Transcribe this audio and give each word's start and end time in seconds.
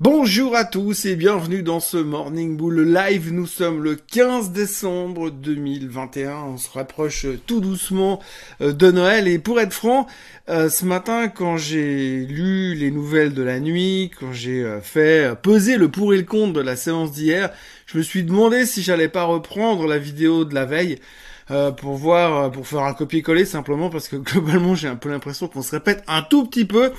Bonjour 0.00 0.54
à 0.54 0.64
tous 0.64 1.06
et 1.06 1.16
bienvenue 1.16 1.64
dans 1.64 1.80
ce 1.80 1.96
Morning 1.96 2.56
Bull 2.56 2.82
Live. 2.82 3.32
Nous 3.32 3.48
sommes 3.48 3.82
le 3.82 3.96
15 3.96 4.52
décembre 4.52 5.30
2021. 5.30 6.36
On 6.36 6.56
se 6.56 6.70
rapproche 6.70 7.26
tout 7.48 7.60
doucement 7.60 8.20
euh, 8.60 8.72
de 8.72 8.92
Noël. 8.92 9.26
Et 9.26 9.40
pour 9.40 9.58
être 9.58 9.72
franc, 9.72 10.06
euh, 10.50 10.68
ce 10.68 10.84
matin, 10.84 11.26
quand 11.26 11.56
j'ai 11.56 12.24
lu 12.26 12.76
les 12.76 12.92
nouvelles 12.92 13.34
de 13.34 13.42
la 13.42 13.58
nuit, 13.58 14.12
quand 14.20 14.32
j'ai 14.32 14.62
euh, 14.62 14.80
fait 14.80 15.34
peser 15.42 15.76
le 15.76 15.88
pour 15.88 16.14
et 16.14 16.18
le 16.18 16.22
contre 16.22 16.52
de 16.52 16.60
la 16.60 16.76
séance 16.76 17.10
d'hier, 17.10 17.50
je 17.86 17.98
me 17.98 18.02
suis 18.04 18.22
demandé 18.22 18.66
si 18.66 18.82
j'allais 18.82 19.08
pas 19.08 19.24
reprendre 19.24 19.88
la 19.88 19.98
vidéo 19.98 20.44
de 20.44 20.54
la 20.54 20.64
veille. 20.64 21.00
pour 21.78 21.94
voir, 21.96 22.52
pour 22.52 22.68
faire 22.68 22.82
un 22.82 22.94
copier-coller 22.94 23.46
simplement 23.46 23.90
parce 23.90 24.06
que 24.06 24.14
globalement 24.30 24.76
j'ai 24.76 24.86
un 24.86 24.96
peu 24.96 25.08
l'impression 25.08 25.48
qu'on 25.48 25.62
se 25.62 25.72
répète 25.72 26.04
un 26.06 26.22
tout 26.22 26.44
petit 26.46 26.66
peu 26.66 26.92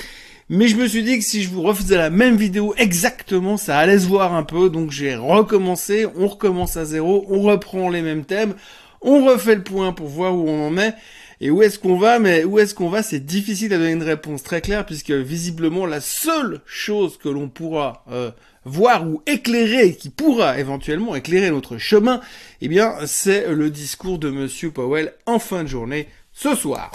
mais 0.50 0.68
je 0.68 0.76
me 0.76 0.88
suis 0.88 1.04
dit 1.04 1.20
que 1.20 1.24
si 1.24 1.44
je 1.44 1.50
vous 1.50 1.62
refaisais 1.62 1.96
la 1.96 2.10
même 2.10 2.36
vidéo 2.36 2.74
exactement, 2.76 3.56
ça 3.56 3.78
allait 3.78 4.00
se 4.00 4.08
voir 4.08 4.34
un 4.34 4.44
peu. 4.44 4.72
Donc 4.72 4.90
j'ai 4.90 5.16
recommencé, 5.16 6.08
on 6.16 6.28
recommence 6.28 6.76
à 6.76 6.86
zéro, 6.86 7.26
on 7.30 7.42
reprend 7.44 7.90
les 7.90 8.02
mêmes 8.02 8.26
thèmes, 8.26 8.56
on 9.02 9.26
refait 9.26 9.56
le 9.56 9.64
point 9.64 9.94
pour 9.94 10.08
voir 10.08 10.36
où 10.36 10.50
on 10.50 10.68
en 10.68 10.78
est. 10.78 10.96
Et 11.42 11.52
où 11.52 11.62
est-ce 11.62 11.80
qu'on 11.80 11.98
va 11.98 12.20
Mais 12.20 12.44
où 12.44 12.60
est-ce 12.60 12.74
qu'on 12.74 12.90
va 12.90 13.04
C'est 13.04 13.26
difficile 13.26 13.74
à 13.74 13.78
donner 13.78 13.92
une 13.92 14.04
réponse 14.04 14.44
très 14.44 14.60
claire 14.60 14.86
puisque 14.86 15.12
visiblement 15.12 15.86
la 15.86 16.02
seule 16.02 16.62
chose 16.66 17.18
que 17.18 17.30
l'on 17.30 17.48
pourra 17.48 18.04
euh, 18.12 18.32
voir 18.66 19.08
ou 19.08 19.22
éclairer, 19.28 19.96
qui 19.96 20.10
pourra 20.10 20.60
éventuellement 20.60 21.16
éclairer 21.16 21.52
notre 21.52 21.78
chemin, 21.78 22.22
eh 22.62 22.68
bien 22.68 22.94
c'est 23.06 23.54
le 23.54 23.70
discours 23.70 24.18
de 24.18 24.32
Monsieur 24.32 24.72
Powell 24.72 25.14
en 25.28 25.40
fin 25.40 25.64
de 25.64 25.70
journée 25.70 26.08
ce 26.34 26.56
soir. 26.56 26.92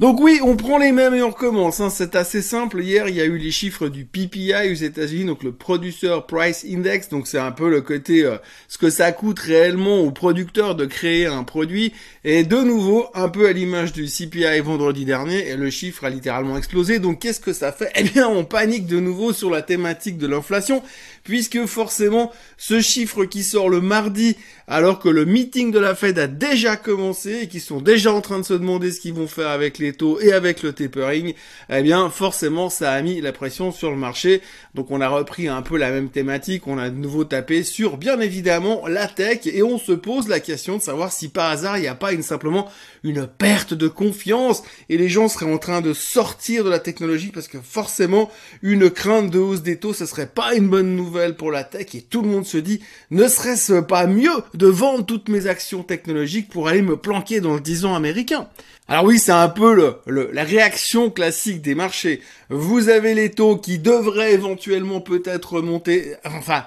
Donc 0.00 0.18
oui, 0.20 0.40
on 0.42 0.56
prend 0.56 0.78
les 0.78 0.90
mêmes 0.90 1.14
et 1.14 1.22
on 1.22 1.30
recommence. 1.30 1.78
Hein. 1.78 1.88
C'est 1.88 2.16
assez 2.16 2.42
simple. 2.42 2.82
Hier, 2.82 3.08
il 3.08 3.14
y 3.14 3.20
a 3.20 3.24
eu 3.26 3.38
les 3.38 3.52
chiffres 3.52 3.88
du 3.88 4.04
PPI 4.04 4.72
aux 4.72 4.74
États-Unis, 4.74 5.24
donc 5.24 5.44
le 5.44 5.52
Producer 5.52 6.18
Price 6.26 6.66
Index. 6.68 7.10
Donc 7.10 7.28
c'est 7.28 7.38
un 7.38 7.52
peu 7.52 7.70
le 7.70 7.80
côté 7.80 8.24
euh, 8.24 8.38
ce 8.66 8.76
que 8.76 8.90
ça 8.90 9.12
coûte 9.12 9.38
réellement 9.38 10.00
aux 10.00 10.10
producteurs 10.10 10.74
de 10.74 10.84
créer 10.84 11.26
un 11.26 11.44
produit. 11.44 11.92
Et 12.24 12.42
de 12.42 12.56
nouveau, 12.56 13.06
un 13.14 13.28
peu 13.28 13.46
à 13.46 13.52
l'image 13.52 13.92
du 13.92 14.06
CPI 14.06 14.58
vendredi 14.64 15.04
dernier, 15.04 15.48
et 15.48 15.56
le 15.56 15.70
chiffre 15.70 16.02
a 16.02 16.10
littéralement 16.10 16.58
explosé. 16.58 16.98
Donc 16.98 17.20
qu'est-ce 17.20 17.40
que 17.40 17.52
ça 17.52 17.70
fait? 17.70 17.92
Eh 17.94 18.02
bien, 18.02 18.26
on 18.26 18.44
panique 18.44 18.86
de 18.86 18.98
nouveau 18.98 19.32
sur 19.32 19.48
la 19.48 19.62
thématique 19.62 20.18
de 20.18 20.26
l'inflation, 20.26 20.82
puisque 21.22 21.66
forcément, 21.66 22.32
ce 22.58 22.80
chiffre 22.80 23.26
qui 23.26 23.44
sort 23.44 23.68
le 23.68 23.80
mardi, 23.80 24.36
alors 24.66 24.98
que 24.98 25.08
le 25.08 25.24
meeting 25.24 25.70
de 25.70 25.78
la 25.78 25.94
Fed 25.94 26.18
a 26.18 26.26
déjà 26.26 26.76
commencé 26.76 27.42
et 27.42 27.48
qu'ils 27.48 27.60
sont 27.60 27.80
déjà 27.80 28.12
en 28.12 28.20
train 28.20 28.40
de 28.40 28.44
se 28.44 28.54
demander 28.54 28.90
ce 28.90 28.98
qu'ils 28.98 29.14
vont 29.14 29.28
faire 29.28 29.48
avec 29.48 29.78
les 29.78 29.83
taux 29.92 30.20
et 30.20 30.32
avec 30.32 30.62
le 30.62 30.72
tapering, 30.72 31.34
eh 31.70 31.82
bien 31.82 32.10
forcément 32.10 32.70
ça 32.70 32.92
a 32.92 33.02
mis 33.02 33.20
la 33.20 33.32
pression 33.32 33.72
sur 33.72 33.90
le 33.90 33.96
marché. 33.96 34.40
Donc 34.74 34.90
on 34.90 35.00
a 35.00 35.08
repris 35.08 35.48
un 35.48 35.62
peu 35.62 35.76
la 35.76 35.90
même 35.90 36.08
thématique, 36.08 36.66
on 36.66 36.78
a 36.78 36.90
de 36.90 36.96
nouveau 36.96 37.24
tapé 37.24 37.62
sur 37.62 37.96
bien 37.96 38.20
évidemment 38.20 38.86
la 38.86 39.06
tech. 39.06 39.40
Et 39.46 39.62
on 39.62 39.78
se 39.78 39.92
pose 39.92 40.28
la 40.28 40.40
question 40.40 40.76
de 40.76 40.82
savoir 40.82 41.12
si 41.12 41.28
par 41.28 41.50
hasard 41.50 41.78
il 41.78 41.82
n'y 41.82 41.88
a 41.88 41.94
pas 41.94 42.12
une, 42.12 42.22
simplement 42.22 42.68
une 43.02 43.26
perte 43.26 43.74
de 43.74 43.88
confiance. 43.88 44.62
Et 44.88 44.96
les 44.96 45.08
gens 45.08 45.28
seraient 45.28 45.52
en 45.52 45.58
train 45.58 45.80
de 45.80 45.92
sortir 45.92 46.64
de 46.64 46.70
la 46.70 46.78
technologie 46.78 47.30
parce 47.32 47.48
que 47.48 47.58
forcément 47.60 48.30
une 48.62 48.90
crainte 48.90 49.30
de 49.30 49.38
hausse 49.38 49.62
des 49.62 49.78
taux 49.78 49.92
ce 49.92 50.06
serait 50.06 50.26
pas 50.26 50.54
une 50.54 50.68
bonne 50.68 50.96
nouvelle 50.96 51.36
pour 51.36 51.50
la 51.50 51.64
tech. 51.64 51.94
Et 51.94 52.02
tout 52.02 52.22
le 52.22 52.28
monde 52.28 52.46
se 52.46 52.58
dit 52.58 52.80
ne 53.10 53.28
serait-ce 53.28 53.80
pas 53.80 54.06
mieux 54.06 54.30
de 54.54 54.66
vendre 54.66 55.04
toutes 55.04 55.28
mes 55.28 55.46
actions 55.46 55.82
technologiques 55.82 56.48
pour 56.48 56.68
aller 56.68 56.82
me 56.82 56.96
planquer 56.96 57.40
dans 57.40 57.54
le 57.54 57.60
10 57.60 57.84
ans 57.84 57.94
américain? 57.94 58.48
Alors 58.86 59.04
oui, 59.04 59.18
c'est 59.18 59.32
un 59.32 59.48
peu 59.48 59.74
le, 60.06 60.30
la 60.32 60.44
réaction 60.44 61.10
classique 61.10 61.62
des 61.62 61.74
marchés. 61.74 62.20
Vous 62.50 62.90
avez 62.90 63.14
les 63.14 63.30
taux 63.30 63.56
qui 63.56 63.78
devraient 63.78 64.34
éventuellement 64.34 65.00
peut-être 65.00 65.54
remonter, 65.54 66.14
enfin, 66.24 66.64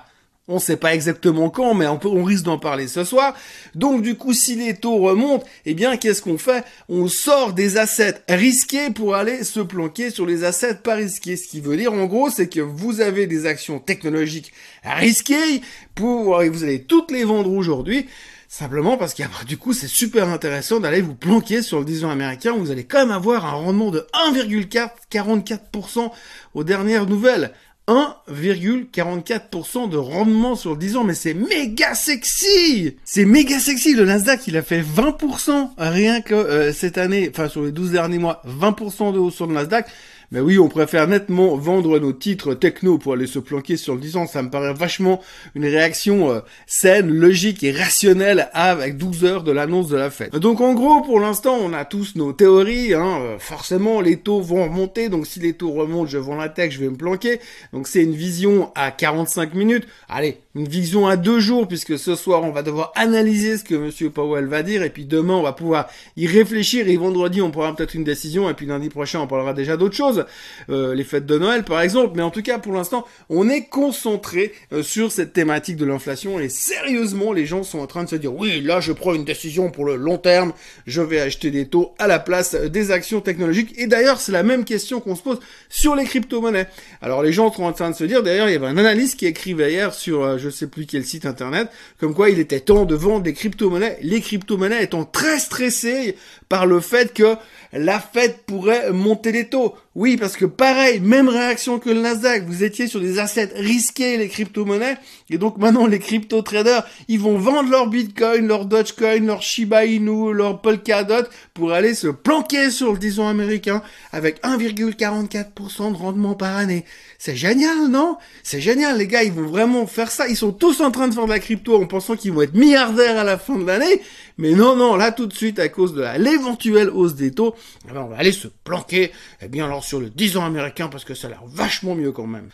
on 0.48 0.56
ne 0.56 0.60
sait 0.60 0.78
pas 0.78 0.96
exactement 0.96 1.50
quand, 1.50 1.74
mais 1.74 1.88
on, 1.88 2.00
on 2.06 2.24
risque 2.24 2.46
d'en 2.46 2.58
parler 2.58 2.88
ce 2.88 3.04
soir. 3.04 3.36
Donc 3.76 4.02
du 4.02 4.16
coup, 4.16 4.34
si 4.34 4.56
les 4.56 4.74
taux 4.74 4.98
remontent, 4.98 5.46
eh 5.66 5.74
bien, 5.74 5.98
qu'est-ce 5.98 6.22
qu'on 6.22 6.38
fait? 6.38 6.64
On 6.90 7.08
sort 7.08 7.54
des 7.54 7.78
assets 7.78 8.22
risqués 8.30 8.90
pour 8.90 9.14
aller 9.14 9.44
se 9.44 9.60
planquer 9.60 10.10
sur 10.10 10.26
les 10.26 10.44
assets 10.44 10.76
pas 10.76 10.96
risqués. 10.96 11.36
Ce 11.36 11.48
qui 11.48 11.60
veut 11.60 11.78
dire, 11.78 11.94
en 11.94 12.06
gros, 12.06 12.30
c'est 12.30 12.48
que 12.48 12.62
vous 12.62 13.02
avez 13.02 13.28
des 13.28 13.46
actions 13.46 13.80
technologiques 13.80 14.54
risquées 14.84 15.62
pour, 15.94 16.42
vous 16.42 16.64
allez 16.64 16.82
toutes 16.82 17.12
les 17.12 17.26
vendre 17.26 17.52
aujourd'hui. 17.52 18.08
Simplement 18.50 18.96
parce 18.96 19.14
que 19.14 19.24
du 19.46 19.58
coup, 19.58 19.74
c'est 19.74 19.88
super 19.88 20.30
intéressant 20.30 20.80
d'aller 20.80 21.02
vous 21.02 21.16
planquer 21.16 21.62
sur 21.62 21.80
le 21.80 21.86
10 21.86 22.06
ans 22.06 22.10
américain. 22.10 22.54
Vous 22.54 22.72
allez 22.72 22.86
quand 22.86 23.00
même 23.00 23.12
avoir 23.12 23.46
un 23.46 23.52
rendement 23.52 23.92
de 23.92 24.08
1,44% 24.32 26.12
aux 26.54 26.64
dernières 26.64 27.08
nouvelles. 27.08 27.52
1,44% 27.90 29.90
de 29.90 29.98
rendement 29.98 30.56
sur 30.56 30.72
le 30.72 30.78
10 30.78 30.96
ans, 30.98 31.04
mais 31.06 31.14
c'est 31.14 31.34
méga 31.34 31.96
sexy 31.96 32.98
C'est 33.06 33.24
méga 33.24 33.60
sexy 33.60 33.96
Le 33.96 34.04
Nasdaq, 34.06 34.46
il 34.48 34.58
a 34.58 34.62
fait 34.62 34.82
20% 34.82 35.70
rien 35.78 36.20
que 36.22 36.34
euh, 36.34 36.74
cette 36.74 36.98
année, 36.98 37.32
enfin 37.32 37.48
sur 37.48 37.64
les 37.64 37.72
12 37.72 37.92
derniers 37.92 38.18
mois, 38.18 38.42
20% 38.46 39.14
de 39.14 39.20
hausse 39.20 39.36
sur 39.36 39.48
le 39.48 39.54
Nasdaq. 39.54 39.88
Mais 40.32 40.42
oui, 40.42 40.60
on 40.60 40.68
préfère 40.68 41.08
nettement 41.08 41.56
vendre 41.56 42.00
nos 42.00 42.12
titres 42.12 42.54
techno 42.54 42.98
pour 42.98 43.14
aller 43.14 43.28
se 43.28 43.40
planquer 43.40 43.78
sur 43.78 43.96
le 43.96 44.02
10 44.02 44.18
ans. 44.18 44.28
Ça 44.28 44.44
me 44.44 44.50
paraît 44.50 44.74
vachement 44.74 45.22
une 45.56 45.66
réaction 45.66 46.30
euh, 46.32 46.40
saine, 46.66 47.10
logique 47.10 47.64
et 47.64 47.72
rationnelle 47.72 48.50
avec 48.52 48.98
12 48.98 49.24
heures 49.24 49.44
de 49.44 49.54
l'annonce 49.54 49.88
de 49.88 49.96
la 49.96 50.10
fête. 50.10 50.36
Donc 50.36 50.60
en 50.60 50.74
gros, 50.74 51.02
pour 51.02 51.22
l'instant, 51.22 51.58
on 51.62 51.72
a 51.72 51.86
tous 51.86 52.16
nos 52.16 52.34
théories. 52.34 52.94
Hein. 52.94 53.20
Euh, 53.22 53.40
forcément, 53.40 54.02
les 54.02 54.18
taux 54.18 54.42
vont 54.42 54.66
remonter. 54.66 55.08
Donc 55.08 55.28
si 55.28 55.40
les 55.40 55.54
taux 55.54 55.72
remontent, 55.72 56.08
je 56.08 56.18
vends 56.18 56.36
la 56.36 56.50
tech, 56.50 56.72
je 56.74 56.80
vais 56.80 56.90
me 56.90 56.98
planquer. 56.98 57.40
Donc 57.72 57.88
c'est 57.88 58.04
une 58.04 58.16
vision 58.16 58.72
à 58.76 58.92
45 58.92 59.54
minutes. 59.54 59.88
Allez, 60.10 60.40
une 60.58 60.68
vision 60.68 61.08
à 61.08 61.16
deux 61.18 61.40
jours, 61.40 61.68
puisque 61.68 61.98
ce 61.98 62.16
soir, 62.16 62.44
on 62.44 62.52
va 62.52 62.64
devoir 62.64 62.92
analyser 62.96 63.58
ce 63.58 63.64
que 63.64 63.76
Monsieur 63.76 64.10
Powell 64.10 64.46
va 64.46 64.64
dire. 64.64 64.84
Et 64.84 64.90
puis 64.90 65.06
demain, 65.06 65.36
on 65.36 65.44
va 65.44 65.54
pouvoir 65.54 65.88
y 66.16 66.28
réfléchir. 66.28 66.88
Et 66.88 66.98
vendredi, 66.98 67.42
on 67.42 67.52
prendra 67.52 67.76
peut-être 67.76 67.94
une 67.96 68.04
décision. 68.04 68.50
Et 68.50 68.54
puis 68.54 68.66
lundi 68.66 68.90
prochain, 68.90 69.20
on 69.20 69.28
parlera 69.28 69.54
déjà 69.54 69.78
d'autres 69.78 69.96
choses. 69.96 70.26
Euh, 70.70 70.96
les 70.96 71.04
fêtes 71.04 71.26
de 71.26 71.38
Noël 71.38 71.64
par 71.64 71.82
exemple, 71.82 72.14
mais 72.16 72.24
en 72.24 72.32
tout 72.32 72.42
cas 72.42 72.60
pour 72.60 72.74
l'instant 72.74 73.06
on 73.30 73.50
est 73.50 73.66
concentré 73.66 74.54
euh, 74.74 74.84
sur 74.84 75.12
cette 75.12 75.34
thématique 75.34 75.78
de 75.78 75.86
l'inflation 75.86 76.40
et 76.40 76.50
sérieusement 76.50 77.34
les 77.34 77.46
gens 77.46 77.64
sont 77.64 77.80
en 77.80 77.88
train 77.88 78.04
de 78.04 78.10
se 78.10 78.16
dire 78.16 78.34
oui 78.34 78.62
là 78.62 78.80
je 78.80 78.92
prends 78.92 79.14
une 79.14 79.26
décision 79.26 79.70
pour 79.70 79.86
le 79.86 79.96
long 79.96 80.18
terme, 80.18 80.54
je 80.86 81.02
vais 81.02 81.20
acheter 81.20 81.52
des 81.52 81.68
taux 81.68 81.94
à 82.00 82.08
la 82.08 82.20
place 82.20 82.56
des 82.56 82.92
actions 82.92 83.22
technologiques 83.22 83.74
et 83.78 83.88
d'ailleurs 83.88 84.20
c'est 84.20 84.32
la 84.32 84.44
même 84.44 84.66
question 84.66 85.00
qu'on 85.00 85.16
se 85.16 85.22
pose 85.22 85.40
sur 85.70 85.96
les 85.96 86.06
crypto-monnaies. 86.06 86.68
Alors 87.02 87.22
les 87.22 87.34
gens 87.34 87.52
sont 87.52 87.64
en 87.64 87.74
train 87.74 87.92
de 87.92 87.96
se 87.96 88.04
dire 88.04 88.24
d'ailleurs 88.24 88.50
il 88.50 88.54
y 88.54 88.56
avait 88.56 88.68
un 88.68 88.78
analyste 88.78 89.20
qui 89.20 89.26
écrivait 89.26 89.72
hier 89.72 89.94
sur 89.94 90.24
euh, 90.24 90.38
sais 90.50 90.68
plus 90.68 90.86
quel 90.86 91.06
site 91.06 91.26
internet 91.26 91.70
comme 92.00 92.14
quoi 92.14 92.30
il 92.30 92.40
était 92.40 92.60
temps 92.60 92.86
de 92.86 92.96
vendre 92.96 93.24
des 93.24 93.34
crypto-monnaies, 93.34 93.98
les 94.02 94.22
crypto-monnaies 94.22 94.84
étant 94.84 95.06
très 95.06 95.40
stressées 95.40 96.16
par 96.50 96.66
le 96.66 96.80
fait 96.80 97.14
que 97.14 97.36
la 97.74 98.00
Fed 98.00 98.38
pourrait 98.46 98.92
monter 98.92 99.32
les 99.32 99.50
taux. 99.50 99.76
Oui, 100.00 100.16
parce 100.16 100.38
que 100.38 100.46
pareil, 100.46 101.00
même 101.00 101.28
réaction 101.28 101.80
que 101.80 101.90
le 101.90 102.02
Nasdaq, 102.02 102.46
vous 102.46 102.64
étiez 102.64 102.86
sur 102.86 103.00
des 103.00 103.18
assets 103.18 103.50
risqués, 103.56 104.18
les 104.18 104.28
crypto-monnaies, 104.28 104.96
et 105.32 105.40
donc 105.40 105.58
maintenant 105.58 105.88
les 105.88 105.98
crypto-traders, 105.98 106.86
ils 107.08 107.20
vont 107.20 107.40
vendre 107.40 107.72
leur 107.72 107.88
Bitcoin, 107.88 108.46
leur 108.46 108.68
Dogecoin, 108.68 109.26
leur 109.26 109.42
Shiba 109.42 109.86
Inu, 109.86 110.36
leur 110.36 110.62
Polkadot, 110.62 111.28
pour 111.56 111.72
aller 111.72 111.96
se 111.96 112.10
planquer 112.10 112.70
sur 112.70 112.94
le 112.94 113.00
10 113.00 113.22
américain, 113.22 113.82
avec 114.12 114.40
1,44% 114.44 115.94
de 115.94 115.98
rendement 115.98 116.36
par 116.36 116.56
année. 116.56 116.86
C'est 117.18 117.36
génial, 117.36 117.88
non? 117.90 118.18
C'est 118.44 118.62
génial, 118.62 119.00
les 119.00 119.08
gars, 119.08 119.24
ils 119.24 119.32
vont 119.32 119.48
vraiment 119.48 119.88
faire 119.88 120.12
ça. 120.12 120.28
Ils 120.28 120.38
sont 120.38 120.52
tous 120.52 120.80
en 120.82 120.92
train 120.92 121.08
de 121.08 121.16
faire 121.16 121.26
de 121.26 121.32
la 121.32 121.40
crypto 121.40 121.76
en 121.76 121.88
pensant 121.88 122.16
qu'ils 122.16 122.34
vont 122.34 122.44
être 122.44 122.54
milliardaires 122.54 123.18
à 123.18 123.24
la 123.24 123.40
fin 123.40 123.58
de 123.58 123.66
l'année, 123.66 124.04
mais 124.38 124.52
non, 124.52 124.76
non, 124.76 124.96
là 124.96 125.12
tout 125.12 125.26
de 125.26 125.34
suite, 125.34 125.58
à 125.58 125.70
cause 125.70 125.96
de 125.96 126.06
l'éventuelle 126.20 126.92
hausse 126.92 127.16
des 127.16 127.32
taux, 127.32 127.56
eh 127.90 127.94
ben, 127.94 128.02
on 128.02 128.10
va 128.10 128.18
aller 128.18 128.32
se 128.32 128.48
planquer, 128.64 129.12
eh 129.42 129.48
bien 129.48 129.66
alors 129.66 129.87
sur 129.88 130.00
le 130.00 130.10
10 130.10 130.38
ans 130.38 130.46
américain, 130.46 130.90
parce 130.90 131.06
que 131.06 131.16
ça 131.16 131.28
a 131.28 131.30
l'air 131.30 131.44
vachement 131.46 131.96
mieux 131.96 132.12
quand 132.12 132.28
même. 132.28 132.50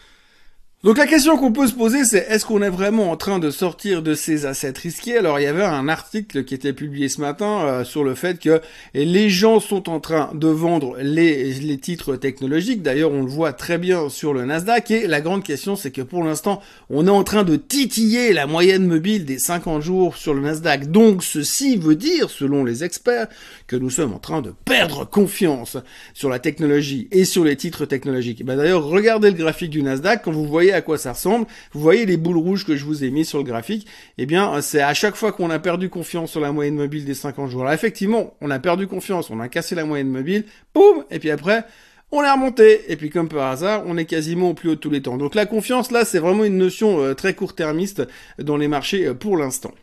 Donc 0.84 0.98
la 0.98 1.08
question 1.08 1.38
qu'on 1.38 1.54
peut 1.54 1.68
se 1.68 1.74
poser, 1.74 2.04
c'est 2.04 2.26
est-ce 2.28 2.46
qu'on 2.46 2.62
est 2.62 2.70
vraiment 2.70 3.10
en 3.10 3.16
train 3.16 3.40
de 3.40 3.52
sortir 3.52 4.02
de 4.02 4.16
ces 4.16 4.46
assets 4.46 4.74
risqués? 4.76 5.18
Alors 5.18 5.40
il 5.40 5.44
y 5.44 5.46
avait 5.46 5.64
un 5.64 5.88
article 5.88 6.44
qui 6.44 6.54
était 6.54 6.74
publié 6.74 7.08
ce 7.08 7.22
matin 7.22 7.62
euh, 7.62 7.84
sur 7.86 8.04
le 8.04 8.16
fait 8.16 8.38
que 8.38 8.60
les 8.94 9.30
gens 9.30 9.62
sont 9.62 9.90
en 9.90 10.02
train 10.02 10.30
de 10.34 10.50
vendre 10.50 10.98
les, 11.00 11.54
les 11.54 11.78
titres 11.78 12.18
technologiques. 12.18 12.82
D'ailleurs, 12.82 13.14
on 13.14 13.22
le 13.22 13.30
voit 13.30 13.54
très 13.54 13.78
bien 13.78 14.10
sur 14.10 14.34
le 14.34 14.44
Nasdaq. 14.44 14.92
Et 14.92 15.08
la 15.08 15.22
grande 15.22 15.46
question, 15.46 15.78
c'est 15.78 15.92
que 15.92 16.02
pour 16.02 16.22
l'instant, 16.22 16.62
on 16.90 17.08
est 17.08 17.10
en 17.10 17.24
train 17.24 17.44
de 17.44 17.56
titiller 17.56 18.34
la 18.34 18.46
moyenne 18.46 18.86
mobile 18.86 19.24
des 19.24 19.40
50 19.40 19.82
jours 19.82 20.18
sur 20.18 20.34
le 20.34 20.42
Nasdaq. 20.42 20.92
Donc 20.92 21.24
ceci 21.24 21.78
veut 21.78 21.96
dire, 21.96 22.30
selon 22.30 22.66
les 22.66 22.84
experts, 22.84 23.28
que 23.68 23.78
nous 23.78 23.90
sommes 23.90 24.12
en 24.12 24.20
train 24.20 24.42
de 24.42 24.54
perdre 24.66 25.10
confiance 25.10 25.78
sur 26.14 26.28
la 26.28 26.40
technologie 26.40 27.08
et 27.14 27.24
sur 27.24 27.46
les 27.46 27.56
titres 27.56 27.86
technologiques. 27.86 28.44
Ben, 28.44 28.58
D'ailleurs, 28.58 28.84
regardez 28.84 29.32
le 29.32 29.38
graphique 29.38 29.70
du 29.70 29.82
Nasdaq 29.82 30.24
quand 30.26 30.32
vous 30.34 30.46
voyez 30.46 30.73
à 30.74 30.82
quoi 30.82 30.98
ça 30.98 31.14
ressemble. 31.14 31.46
Vous 31.72 31.82
voyez 31.82 32.06
les 32.06 32.18
boules 32.18 32.38
rouges 32.38 32.66
que 32.66 32.76
je 32.76 32.86
vous 32.86 33.04
ai 33.04 33.12
mis 33.12 33.26
sur 33.26 33.38
le 33.38 33.44
graphique. 33.44 33.88
Eh 34.18 34.26
bien, 34.26 34.62
c'est 34.62 34.82
à 34.82 34.94
chaque 34.94 35.16
fois 35.16 35.32
qu'on 35.32 35.50
a 35.50 35.60
perdu 35.60 35.90
confiance 35.90 36.32
sur 36.32 36.40
la 36.40 36.52
moyenne 36.52 36.76
mobile 36.76 37.06
des 37.06 37.14
50 37.14 37.50
jours. 37.50 37.62
Alors 37.62 37.74
effectivement, 37.74 38.34
on 38.42 38.52
a 38.52 38.60
perdu 38.60 38.88
confiance, 38.88 39.30
on 39.30 39.40
a 39.40 39.48
cassé 39.48 39.76
la 39.76 39.86
moyenne 39.86 40.10
mobile, 40.10 40.46
boum, 40.74 41.04
et 41.12 41.20
puis 41.20 41.32
après, 41.32 41.66
on 42.12 42.24
est 42.24 42.32
remonté. 42.32 42.92
Et 42.92 42.96
puis 42.96 43.10
comme 43.10 43.28
par 43.28 43.50
hasard, 43.52 43.84
on 43.86 43.98
est 43.98 44.06
quasiment 44.06 44.52
au 44.52 44.54
plus 44.54 44.70
haut 44.70 44.76
de 44.76 44.80
tous 44.80 44.90
les 44.90 45.02
temps. 45.02 45.18
Donc 45.18 45.36
la 45.36 45.46
confiance, 45.46 45.92
là, 45.92 46.06
c'est 46.06 46.20
vraiment 46.20 46.44
une 46.44 46.58
notion 46.58 47.02
euh, 47.02 47.14
très 47.14 47.34
court-termiste 47.34 48.04
dans 48.40 48.58
les 48.58 48.68
marchés 48.68 49.08
euh, 49.08 49.14
pour 49.14 49.38
l'instant. 49.38 49.74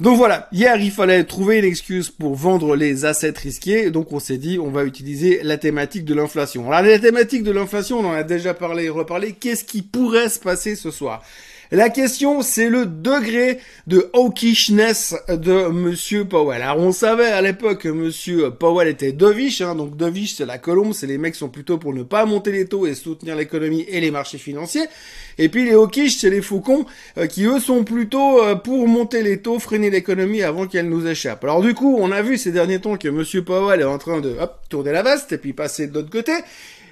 Donc 0.00 0.16
voilà, 0.16 0.48
hier 0.50 0.76
il 0.76 0.90
fallait 0.90 1.22
trouver 1.22 1.60
une 1.60 1.64
excuse 1.64 2.10
pour 2.10 2.34
vendre 2.34 2.74
les 2.74 3.04
assets 3.04 3.34
risqués, 3.36 3.92
donc 3.92 4.10
on 4.10 4.18
s'est 4.18 4.38
dit 4.38 4.58
on 4.58 4.70
va 4.70 4.84
utiliser 4.84 5.40
la 5.44 5.56
thématique 5.56 6.04
de 6.04 6.14
l'inflation. 6.14 6.72
Alors 6.72 6.90
la 6.90 6.98
thématique 6.98 7.44
de 7.44 7.52
l'inflation, 7.52 8.00
on 8.00 8.06
en 8.06 8.12
a 8.12 8.24
déjà 8.24 8.54
parlé 8.54 8.84
et 8.84 8.88
reparlé, 8.88 9.34
qu'est-ce 9.34 9.62
qui 9.62 9.82
pourrait 9.82 10.28
se 10.28 10.40
passer 10.40 10.74
ce 10.74 10.90
soir? 10.90 11.22
La 11.74 11.88
question, 11.90 12.42
c'est 12.42 12.68
le 12.68 12.86
degré 12.86 13.58
de 13.86 14.10
hawkishness 14.12 15.14
de 15.28 15.68
Monsieur 15.68 16.24
Powell. 16.24 16.62
Alors, 16.62 16.78
on 16.78 16.92
savait 16.92 17.26
à 17.26 17.42
l'époque 17.42 17.82
que 17.82 17.88
Monsieur 17.88 18.50
Powell 18.50 18.88
était 18.88 19.12
dovish, 19.12 19.60
hein, 19.60 19.74
donc 19.74 19.96
dovish, 19.96 20.34
c'est 20.36 20.46
la 20.46 20.58
colombe, 20.58 20.92
c'est 20.92 21.06
les 21.06 21.18
mecs 21.18 21.32
qui 21.32 21.38
sont 21.38 21.48
plutôt 21.48 21.78
pour 21.78 21.94
ne 21.94 22.02
pas 22.02 22.26
monter 22.26 22.52
les 22.52 22.66
taux 22.66 22.86
et 22.86 22.94
soutenir 22.94 23.34
l'économie 23.34 23.84
et 23.88 24.00
les 24.00 24.10
marchés 24.10 24.38
financiers. 24.38 24.84
Et 25.38 25.48
puis 25.48 25.64
les 25.64 25.72
hawkish, 25.72 26.18
c'est 26.18 26.30
les 26.30 26.42
faucons, 26.42 26.86
euh, 27.18 27.26
qui 27.26 27.44
eux 27.44 27.60
sont 27.60 27.82
plutôt 27.84 28.42
euh, 28.42 28.54
pour 28.54 28.86
monter 28.86 29.22
les 29.22 29.40
taux, 29.40 29.58
freiner 29.58 29.90
l'économie 29.90 30.42
avant 30.42 30.66
qu'elle 30.66 30.88
nous 30.88 31.06
échappe. 31.06 31.44
Alors 31.44 31.62
du 31.62 31.74
coup, 31.74 31.96
on 31.98 32.12
a 32.12 32.22
vu 32.22 32.38
ces 32.38 32.52
derniers 32.52 32.80
temps 32.80 32.96
que 32.96 33.08
Monsieur 33.08 33.42
Powell 33.42 33.80
est 33.80 33.84
en 33.84 33.98
train 33.98 34.20
de 34.20 34.36
hop, 34.38 34.60
tourner 34.68 34.92
la 34.92 35.02
veste 35.02 35.32
et 35.32 35.38
puis 35.38 35.52
passer 35.52 35.86
de 35.86 35.94
l'autre 35.94 36.10
côté. 36.10 36.32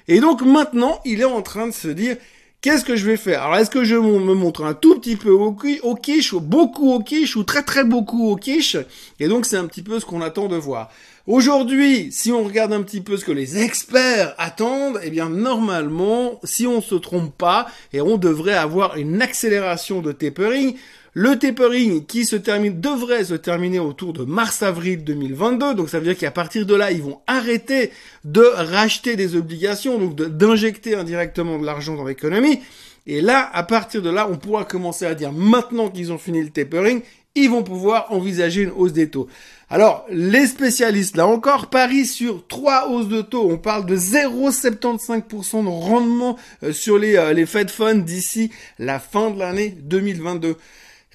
Et 0.07 0.19
donc 0.19 0.41
maintenant, 0.41 0.99
il 1.05 1.21
est 1.21 1.25
en 1.25 1.41
train 1.41 1.67
de 1.67 1.73
se 1.73 1.87
dire, 1.87 2.17
Qu'est-ce 2.63 2.85
que 2.85 2.95
je 2.95 3.05
vais 3.05 3.17
faire? 3.17 3.43
Alors, 3.43 3.57
est-ce 3.57 3.69
que 3.69 3.83
je 3.83 3.97
me 3.97 4.33
montre 4.35 4.63
un 4.63 4.73
tout 4.73 4.97
petit 4.97 5.17
peu 5.17 5.31
au, 5.31 5.51
quiche, 5.95 6.31
ou 6.31 6.39
beaucoup 6.39 6.93
au 6.93 6.99
quiche, 6.99 7.35
ou 7.35 7.43
très 7.43 7.61
très 7.61 7.83
beaucoup 7.83 8.29
au 8.29 8.37
quiche? 8.37 8.77
Et 9.19 9.27
donc, 9.27 9.45
c'est 9.45 9.57
un 9.57 9.65
petit 9.65 9.81
peu 9.81 9.99
ce 9.99 10.05
qu'on 10.05 10.21
attend 10.21 10.47
de 10.47 10.55
voir. 10.55 10.89
Aujourd'hui, 11.27 12.09
si 12.13 12.31
on 12.31 12.41
regarde 12.41 12.71
un 12.71 12.81
petit 12.81 13.01
peu 13.01 13.17
ce 13.17 13.25
que 13.25 13.33
les 13.33 13.61
experts 13.61 14.33
attendent, 14.37 14.97
eh 15.03 15.09
bien, 15.09 15.27
normalement, 15.27 16.39
si 16.45 16.65
on 16.65 16.79
se 16.79 16.95
trompe 16.95 17.37
pas, 17.37 17.67
et 17.91 17.99
on 17.99 18.15
devrait 18.15 18.53
avoir 18.53 18.95
une 18.95 19.21
accélération 19.21 20.01
de 20.01 20.13
tapering, 20.13 20.77
le 21.13 21.37
tapering 21.37 22.05
qui 22.05 22.25
se 22.25 22.35
termine 22.35 22.81
devrait 22.81 23.25
se 23.25 23.35
terminer 23.35 23.79
autour 23.79 24.13
de 24.13 24.23
mars-avril 24.23 25.03
2022. 25.03 25.75
Donc 25.75 25.89
ça 25.89 25.99
veut 25.99 26.05
dire 26.05 26.17
qu'à 26.17 26.31
partir 26.31 26.65
de 26.65 26.75
là, 26.75 26.91
ils 26.91 27.03
vont 27.03 27.21
arrêter 27.27 27.91
de 28.23 28.41
racheter 28.41 29.15
des 29.15 29.35
obligations, 29.35 29.99
donc 29.99 30.15
d'injecter 30.15 30.95
indirectement 30.95 31.59
de 31.59 31.65
l'argent 31.65 31.95
dans 31.95 32.05
l'économie. 32.05 32.59
Et 33.05 33.21
là, 33.21 33.49
à 33.53 33.63
partir 33.63 34.01
de 34.01 34.09
là, 34.09 34.27
on 34.29 34.37
pourra 34.37 34.65
commencer 34.65 35.05
à 35.05 35.13
dire 35.13 35.31
maintenant 35.31 35.89
qu'ils 35.89 36.11
ont 36.11 36.17
fini 36.17 36.41
le 36.41 36.49
tapering, 36.49 37.01
ils 37.35 37.49
vont 37.49 37.63
pouvoir 37.63 38.11
envisager 38.11 38.61
une 38.61 38.71
hausse 38.71 38.93
des 38.93 39.09
taux. 39.09 39.27
Alors, 39.69 40.05
les 40.09 40.45
spécialistes, 40.45 41.17
là 41.17 41.25
encore, 41.25 41.67
parient 41.67 42.05
sur 42.05 42.45
trois 42.47 42.89
hausses 42.89 43.07
de 43.07 43.21
taux. 43.21 43.49
On 43.49 43.57
parle 43.57 43.87
de 43.87 43.97
0,75% 43.97 45.63
de 45.63 45.67
rendement 45.67 46.37
euh, 46.61 46.71
sur 46.71 46.99
les, 46.99 47.15
euh, 47.15 47.33
les 47.33 47.47
Fed 47.47 47.71
Funds 47.71 47.95
d'ici 47.95 48.51
la 48.77 48.99
fin 48.99 49.31
de 49.31 49.39
l'année 49.39 49.69
2022. 49.69 50.57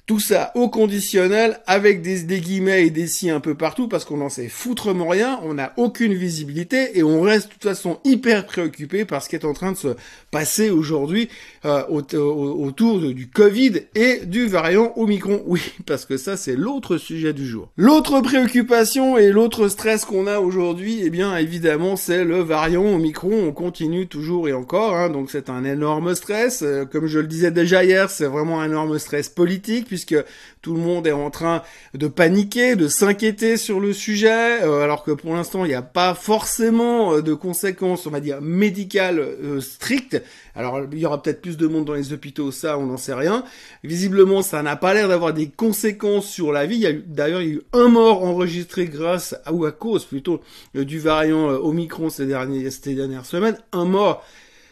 Tout 0.09 0.19
ça 0.19 0.51
au 0.55 0.69
conditionnel 0.69 1.59
avec 1.67 2.01
des, 2.01 2.39
guillemets 2.39 2.87
et 2.87 2.89
des 2.89 3.05
si 3.05 3.29
un 3.29 3.39
peu 3.39 3.53
partout 3.53 3.87
parce 3.87 4.05
qu'on 4.05 4.17
n'en 4.17 4.29
sait 4.29 4.47
foutrement 4.47 5.07
rien, 5.07 5.39
on 5.43 5.53
n'a 5.53 5.71
aucune 5.77 6.15
visibilité 6.15 6.97
et 6.97 7.03
on 7.03 7.21
reste 7.21 7.45
de 7.45 7.53
toute 7.53 7.61
façon 7.61 7.99
hyper 8.03 8.47
préoccupé 8.47 9.05
par 9.05 9.21
ce 9.21 9.29
qui 9.29 9.35
est 9.35 9.45
en 9.45 9.53
train 9.53 9.71
de 9.71 9.77
se 9.77 9.89
passer 10.31 10.71
aujourd'hui 10.71 11.29
euh, 11.63 11.83
autour 11.87 13.01
du 13.01 13.29
Covid 13.29 13.81
et 13.93 14.25
du 14.25 14.47
variant 14.47 14.93
Omicron. 14.95 15.43
Oui, 15.45 15.61
parce 15.85 16.05
que 16.05 16.17
ça 16.17 16.37
c'est 16.37 16.55
l'autre 16.55 16.97
sujet 16.97 17.31
du 17.31 17.45
jour. 17.45 17.69
L'autre 17.77 18.19
préoccupation 18.21 19.15
et 19.15 19.29
l'autre 19.29 19.67
stress 19.67 20.05
qu'on 20.05 20.25
a 20.25 20.39
aujourd'hui, 20.39 21.01
eh 21.03 21.11
bien 21.11 21.37
évidemment 21.37 21.95
c'est 21.95 22.25
le 22.25 22.39
variant 22.39 22.95
Omicron. 22.95 23.43
On 23.47 23.51
continue 23.51 24.07
toujours 24.07 24.49
et 24.49 24.53
encore, 24.53 24.95
hein, 24.95 25.11
donc 25.11 25.29
c'est 25.29 25.51
un 25.51 25.63
énorme 25.63 26.15
stress. 26.15 26.63
Euh, 26.63 26.85
comme 26.85 27.05
je 27.05 27.19
le 27.19 27.27
disais 27.27 27.51
déjà 27.51 27.83
hier, 27.83 28.09
c'est 28.09 28.25
vraiment 28.25 28.59
un 28.59 28.65
énorme 28.65 28.97
stress 28.97 29.29
politique 29.29 29.87
puisque 29.99 30.25
tout 30.61 30.73
le 30.73 30.79
monde 30.79 31.07
est 31.07 31.11
en 31.11 31.29
train 31.29 31.61
de 31.93 32.07
paniquer, 32.07 32.75
de 32.75 32.87
s'inquiéter 32.87 33.57
sur 33.57 33.79
le 33.79 33.93
sujet, 33.93 34.63
euh, 34.63 34.81
alors 34.81 35.03
que 35.03 35.11
pour 35.11 35.33
l'instant 35.33 35.65
il 35.65 35.69
n'y 35.69 35.73
a 35.73 35.81
pas 35.81 36.13
forcément 36.13 37.15
euh, 37.15 37.21
de 37.21 37.33
conséquences, 37.33 38.07
on 38.07 38.09
va 38.09 38.21
dire 38.21 38.41
médicales 38.41 39.19
euh, 39.19 39.59
strictes. 39.59 40.21
Alors 40.55 40.81
il 40.91 40.99
y 40.99 41.05
aura 41.05 41.21
peut-être 41.21 41.41
plus 41.41 41.57
de 41.57 41.67
monde 41.67 41.85
dans 41.85 41.93
les 41.93 42.13
hôpitaux, 42.13 42.51
ça 42.51 42.77
on 42.77 42.85
n'en 42.85 42.97
sait 42.97 43.13
rien. 43.13 43.43
Visiblement 43.83 44.41
ça 44.41 44.61
n'a 44.61 44.75
pas 44.75 44.93
l'air 44.93 45.09
d'avoir 45.09 45.33
des 45.33 45.49
conséquences 45.49 46.27
sur 46.27 46.51
la 46.51 46.65
vie. 46.65 47.03
D'ailleurs 47.05 47.41
il 47.41 47.47
y 47.47 47.51
a 47.51 47.55
eu 47.55 47.61
un 47.73 47.89
mort 47.89 48.23
enregistré 48.23 48.85
grâce 48.85 49.35
à, 49.45 49.53
ou 49.53 49.65
à 49.65 49.71
cause 49.71 50.05
plutôt 50.05 50.41
du 50.73 50.99
variant 50.99 51.49
Omicron 51.49 52.09
ces 52.09 52.25
dernières 52.25 53.25
semaines, 53.25 53.57
un 53.73 53.85
mort 53.85 54.23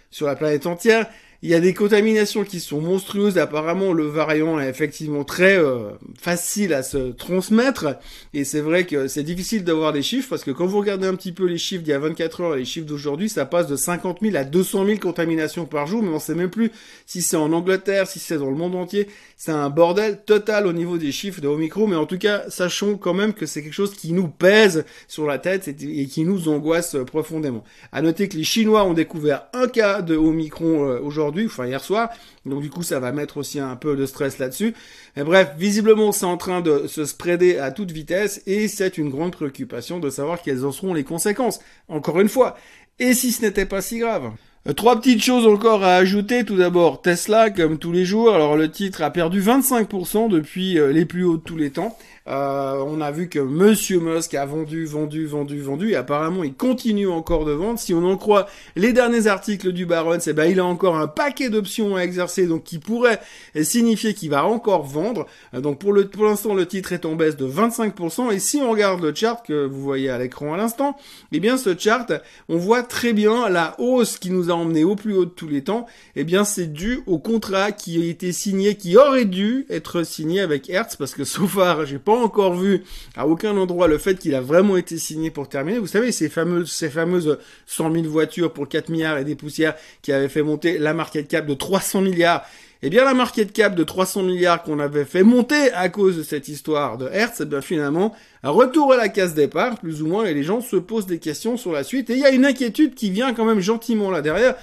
sur 0.09 0.27
la 0.27 0.35
planète 0.35 0.65
entière. 0.65 1.07
Il 1.43 1.51
y 1.51 1.53
a 1.53 1.59
des 1.59 1.75
contaminations 1.75 2.43
qui 2.43 2.59
sont 2.59 2.81
monstrueuses. 2.81 3.37
Apparemment, 3.37 3.93
le 3.93 4.07
variant 4.07 4.59
est 4.59 4.67
effectivement 4.67 5.23
très 5.23 5.55
euh, 5.55 5.91
facile 6.19 6.73
à 6.73 6.81
se 6.81 7.11
transmettre. 7.11 7.95
Et 8.33 8.43
c'est 8.43 8.59
vrai 8.59 8.87
que 8.87 9.07
c'est 9.07 9.21
difficile 9.21 9.63
d'avoir 9.63 9.93
des 9.93 10.01
chiffres 10.01 10.29
parce 10.29 10.43
que 10.43 10.49
quand 10.49 10.65
vous 10.65 10.79
regardez 10.79 11.05
un 11.05 11.13
petit 11.13 11.31
peu 11.31 11.45
les 11.45 11.59
chiffres 11.59 11.83
d'il 11.83 11.91
y 11.91 11.93
a 11.93 11.99
24 11.99 12.41
heures 12.41 12.55
et 12.55 12.59
les 12.59 12.65
chiffres 12.65 12.87
d'aujourd'hui, 12.87 13.29
ça 13.29 13.45
passe 13.45 13.67
de 13.67 13.75
50 13.75 14.17
000 14.23 14.35
à 14.35 14.45
200 14.45 14.85
000 14.87 14.97
contaminations 14.97 15.65
par 15.65 15.85
jour. 15.85 16.01
Mais 16.01 16.09
on 16.09 16.19
sait 16.19 16.33
même 16.33 16.49
plus 16.49 16.71
si 17.05 17.21
c'est 17.21 17.37
en 17.37 17.53
Angleterre, 17.53 18.07
si 18.07 18.17
c'est 18.17 18.39
dans 18.39 18.49
le 18.49 18.57
monde 18.57 18.73
entier. 18.73 19.07
C'est 19.35 19.51
un 19.51 19.69
bordel 19.69 20.23
total 20.25 20.65
au 20.65 20.73
niveau 20.73 20.97
des 20.97 21.11
chiffres 21.11 21.39
de 21.39 21.47
Omicron. 21.47 21.85
Mais 21.85 21.97
en 21.97 22.07
tout 22.07 22.17
cas, 22.17 22.49
sachons 22.49 22.97
quand 22.97 23.13
même 23.13 23.33
que 23.33 23.45
c'est 23.45 23.61
quelque 23.61 23.73
chose 23.73 23.93
qui 23.93 24.11
nous 24.11 24.27
pèse 24.27 24.85
sur 25.07 25.27
la 25.27 25.37
tête 25.37 25.67
et 25.67 26.07
qui 26.07 26.25
nous 26.25 26.49
angoisse 26.49 26.97
profondément. 27.05 27.63
À 27.91 28.01
noter 28.01 28.27
que 28.27 28.37
les 28.37 28.43
Chinois 28.43 28.83
ont 28.85 28.93
découvert 28.93 29.43
un 29.53 29.67
cas 29.67 30.01
de 30.01 30.15
Omicron 30.15 30.89
euh, 30.89 30.99
aujourd'hui 31.27 31.47
enfin 31.47 31.65
hier 31.65 31.83
soir. 31.83 32.09
Donc 32.45 32.61
du 32.61 32.69
coup, 32.69 32.83
ça 32.83 32.99
va 32.99 33.11
mettre 33.11 33.37
aussi 33.37 33.59
un 33.59 33.75
peu 33.75 33.95
de 33.95 34.05
stress 34.05 34.39
là-dessus. 34.39 34.73
Mais 35.15 35.23
bref, 35.23 35.51
visiblement, 35.57 36.11
c'est 36.11 36.25
en 36.25 36.37
train 36.37 36.61
de 36.61 36.87
se 36.87 37.05
spreader 37.05 37.57
à 37.57 37.71
toute 37.71 37.91
vitesse 37.91 38.41
et 38.45 38.67
c'est 38.67 38.97
une 38.97 39.09
grande 39.09 39.31
préoccupation 39.31 39.99
de 39.99 40.09
savoir 40.09 40.41
quelles 40.41 40.65
en 40.65 40.71
seront 40.71 40.93
les 40.93 41.03
conséquences. 41.03 41.59
Encore 41.89 42.19
une 42.19 42.29
fois, 42.29 42.57
et 42.99 43.13
si 43.13 43.31
ce 43.31 43.43
n'était 43.43 43.65
pas 43.65 43.81
si 43.81 43.99
grave? 43.99 44.31
Euh, 44.67 44.73
Trois 44.73 44.99
petites 44.99 45.23
choses 45.23 45.47
encore 45.47 45.83
à 45.83 45.95
ajouter. 45.95 46.43
Tout 46.43 46.57
d'abord, 46.57 47.01
Tesla, 47.01 47.49
comme 47.49 47.77
tous 47.77 47.91
les 47.91 48.05
jours. 48.05 48.33
Alors 48.33 48.55
le 48.55 48.71
titre 48.71 49.01
a 49.01 49.11
perdu 49.11 49.41
25% 49.41 50.29
depuis 50.29 50.79
euh, 50.79 50.91
les 50.91 51.05
plus 51.05 51.23
hauts 51.23 51.37
de 51.37 51.43
tous 51.43 51.57
les 51.57 51.71
temps. 51.71 51.97
Euh, 52.27 52.83
on 52.85 52.99
a 52.99 53.11
vu 53.11 53.29
que 53.29 53.39
Monsieur 53.39 53.99
Musk 53.99 54.33
a 54.33 54.45
vendu, 54.45 54.85
vendu, 54.85 55.25
vendu, 55.25 55.61
vendu, 55.61 55.91
et 55.91 55.95
apparemment 55.95 56.43
il 56.43 56.53
continue 56.53 57.07
encore 57.07 57.45
de 57.45 57.53
vendre. 57.53 57.79
Si 57.79 57.93
on 57.93 58.03
en 58.03 58.17
croit 58.17 58.47
les 58.75 58.91
derniers 58.91 59.27
articles 59.27 59.71
du 59.71 59.85
Baron, 59.85 60.17
c'est 60.19 60.33
ben 60.33 60.45
il 60.45 60.59
a 60.59 60.65
encore 60.65 60.97
un 60.97 61.07
paquet 61.07 61.49
d'options 61.49 61.95
à 61.95 62.01
exercer, 62.01 62.45
donc 62.45 62.63
qui 62.63 62.79
pourrait 62.79 63.21
signifier 63.61 64.13
qu'il 64.13 64.29
va 64.29 64.45
encore 64.45 64.83
vendre. 64.83 65.25
Euh, 65.53 65.61
donc 65.61 65.79
pour 65.79 65.93
le 65.93 66.07
pour 66.07 66.25
l'instant 66.25 66.53
le 66.53 66.65
titre 66.65 66.91
est 66.91 67.05
en 67.05 67.15
baisse 67.15 67.37
de 67.37 67.47
25%. 67.47 68.33
Et 68.33 68.39
si 68.39 68.57
on 68.57 68.71
regarde 68.71 69.01
le 69.01 69.15
chart 69.15 69.45
que 69.45 69.65
vous 69.65 69.81
voyez 69.81 70.09
à 70.09 70.17
l'écran 70.17 70.53
à 70.53 70.57
l'instant, 70.57 70.97
eh 71.31 71.39
bien 71.39 71.57
ce 71.57 71.77
chart, 71.77 72.11
on 72.49 72.57
voit 72.57 72.83
très 72.83 73.13
bien 73.13 73.47
la 73.47 73.75
hausse 73.79 74.17
qui 74.17 74.31
nous 74.31 74.51
a 74.51 74.53
emmené 74.53 74.83
au 74.83 74.95
plus 74.95 75.13
haut 75.15 75.25
de 75.25 75.29
tous 75.29 75.47
les 75.47 75.63
temps. 75.63 75.85
Eh 76.17 76.25
bien 76.25 76.43
c'est 76.43 76.73
dû 76.73 76.99
au 77.05 77.19
contrat 77.19 77.71
qui 77.71 78.01
a 78.01 78.05
été 78.05 78.33
signé, 78.33 78.75
qui 78.75 78.97
aurait 78.97 79.25
dû 79.25 79.65
être 79.69 80.03
signé 80.03 80.41
avec 80.41 80.69
Hertz, 80.69 80.97
parce 80.97 81.13
que 81.13 81.23
so 81.27 81.47
far 81.47 81.85
j'ai 81.85 81.99
pas 81.99 82.16
encore 82.17 82.55
vu 82.55 82.83
à 83.15 83.27
aucun 83.27 83.55
endroit 83.57 83.87
le 83.87 83.97
fait 83.97 84.19
qu'il 84.19 84.35
a 84.35 84.41
vraiment 84.41 84.77
été 84.77 84.97
signé 84.97 85.31
pour 85.31 85.49
terminer. 85.49 85.79
Vous 85.79 85.87
savez, 85.87 86.11
ces 86.11 86.29
fameuses, 86.29 86.71
ces 86.71 86.89
fameuses 86.89 87.37
100 87.65 87.93
000 87.93 88.05
voitures 88.05 88.51
pour 88.53 88.67
4 88.67 88.89
milliards 88.89 89.17
et 89.17 89.23
des 89.23 89.35
poussières 89.35 89.75
qui 90.01 90.11
avaient 90.11 90.29
fait 90.29 90.43
monter 90.43 90.77
la 90.77 90.93
market 90.93 91.27
cap 91.27 91.45
de 91.45 91.53
300 91.53 92.01
milliards. 92.01 92.43
Eh 92.83 92.91
bien, 92.91 93.03
la 93.03 93.15
market 93.15 93.51
cap 93.53 93.73
de 93.73 93.83
300 93.83 94.23
milliards 94.23 94.61
qu'on 94.61 94.79
avait 94.79 95.05
fait 95.05 95.23
monter 95.23 95.71
à 95.73 95.89
cause 95.89 96.17
de 96.17 96.23
cette 96.23 96.47
histoire 96.47 96.99
de 96.99 97.09
Hertz, 97.11 97.41
eh 97.41 97.45
bien, 97.45 97.61
finalement, 97.61 98.15
un 98.43 98.51
retour 98.51 98.93
à 98.93 98.97
la 98.97 99.09
case 99.09 99.33
départ, 99.33 99.79
plus 99.79 100.03
ou 100.03 100.07
moins, 100.07 100.25
et 100.25 100.33
les 100.35 100.43
gens 100.43 100.61
se 100.61 100.75
posent 100.75 101.07
des 101.07 101.17
questions 101.17 101.57
sur 101.57 101.71
la 101.71 101.83
suite. 101.83 102.11
Et 102.11 102.13
il 102.13 102.19
y 102.19 102.25
a 102.25 102.29
une 102.29 102.45
inquiétude 102.45 102.93
qui 102.93 103.09
vient 103.09 103.33
quand 103.33 103.45
même 103.45 103.61
gentiment 103.61 104.11
là 104.11 104.21
derrière. 104.21 104.55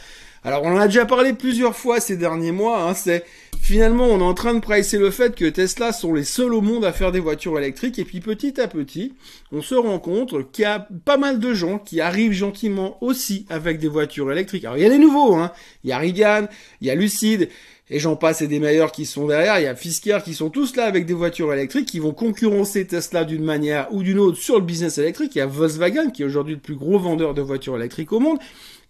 Alors, 0.45 0.63
on 0.63 0.73
en 0.73 0.79
a 0.79 0.87
déjà 0.87 1.07
parlé 1.07 1.33
plusieurs 1.33 1.75
fois 1.75 2.01
ces 2.01 2.17
derniers 2.17 2.53
mois, 2.53 2.83
hein, 2.83 2.95
c'est 2.95 3.25
Finalement, 3.65 4.09
on 4.09 4.19
est 4.19 4.23
en 4.23 4.35
train 4.35 4.53
de 4.53 4.61
pricer 4.61 4.99
le 4.99 5.11
fait 5.11 5.35
que 5.35 5.47
Tesla 5.47 5.95
sont 5.95 6.13
les 6.13 6.25
seuls 6.25 6.53
au 6.53 6.61
monde 6.61 6.85
à 6.85 6.93
faire 6.93 7.13
des 7.13 7.19
voitures 7.19 7.59
électriques 7.59 7.99
et 7.99 8.05
puis 8.05 8.21
petit 8.21 8.61
à 8.61 8.69
petit, 8.69 9.15
on 9.53 9.63
se 9.63 9.75
rend 9.75 9.99
compte 9.99 10.53
qu'il 10.53 10.65
y 10.65 10.67
a 10.67 10.87
pas 11.07 11.17
mal 11.17 11.41
de 11.41 11.55
gens 11.55 11.79
qui 11.79 12.03
arrivent 12.03 12.33
gentiment 12.33 12.99
aussi 13.01 13.47
avec 13.49 13.79
des 13.79 13.89
voitures 13.89 14.31
électriques. 14.31 14.67
Alors 14.67 14.77
il 14.77 14.83
y 14.83 14.85
a 14.85 14.91
les 14.91 14.99
nouveaux, 14.99 15.37
hein. 15.37 15.51
Il 15.83 15.89
y 15.89 15.95
a 15.95 15.99
Rivian, 15.99 16.47
il 16.83 16.89
y 16.89 16.91
a 16.91 16.95
Lucid, 16.95 17.49
et 17.89 17.99
j'en 17.99 18.17
passe 18.17 18.43
et 18.43 18.49
des 18.49 18.59
meilleurs 18.59 18.93
qui 18.93 19.07
sont 19.07 19.27
derrière. 19.27 19.59
Il 19.59 19.65
y 19.65 19.67
a 19.67 19.75
Fisker 19.75 20.19
qui 20.23 20.35
sont 20.35 20.51
tous 20.51 20.77
là 20.77 20.85
avec 20.85 21.07
des 21.07 21.15
voitures 21.15 21.51
électriques 21.51 21.89
qui 21.89 22.01
vont 22.01 22.13
concurrencer 22.13 22.87
Tesla 22.87 23.25
d'une 23.25 23.45
manière 23.45 23.89
ou 23.93 24.03
d'une 24.03 24.19
autre 24.19 24.37
sur 24.37 24.57
le 24.57 24.65
business 24.67 24.99
électrique. 24.99 25.35
Il 25.37 25.39
y 25.39 25.41
a 25.41 25.47
Volkswagen 25.47 26.11
qui 26.11 26.21
est 26.21 26.27
aujourd'hui 26.27 26.55
le 26.55 26.61
plus 26.61 26.77
gros 26.77 26.99
vendeur 26.99 27.33
de 27.33 27.41
voitures 27.41 27.77
électriques 27.77 28.13
au 28.13 28.21
monde. 28.21 28.39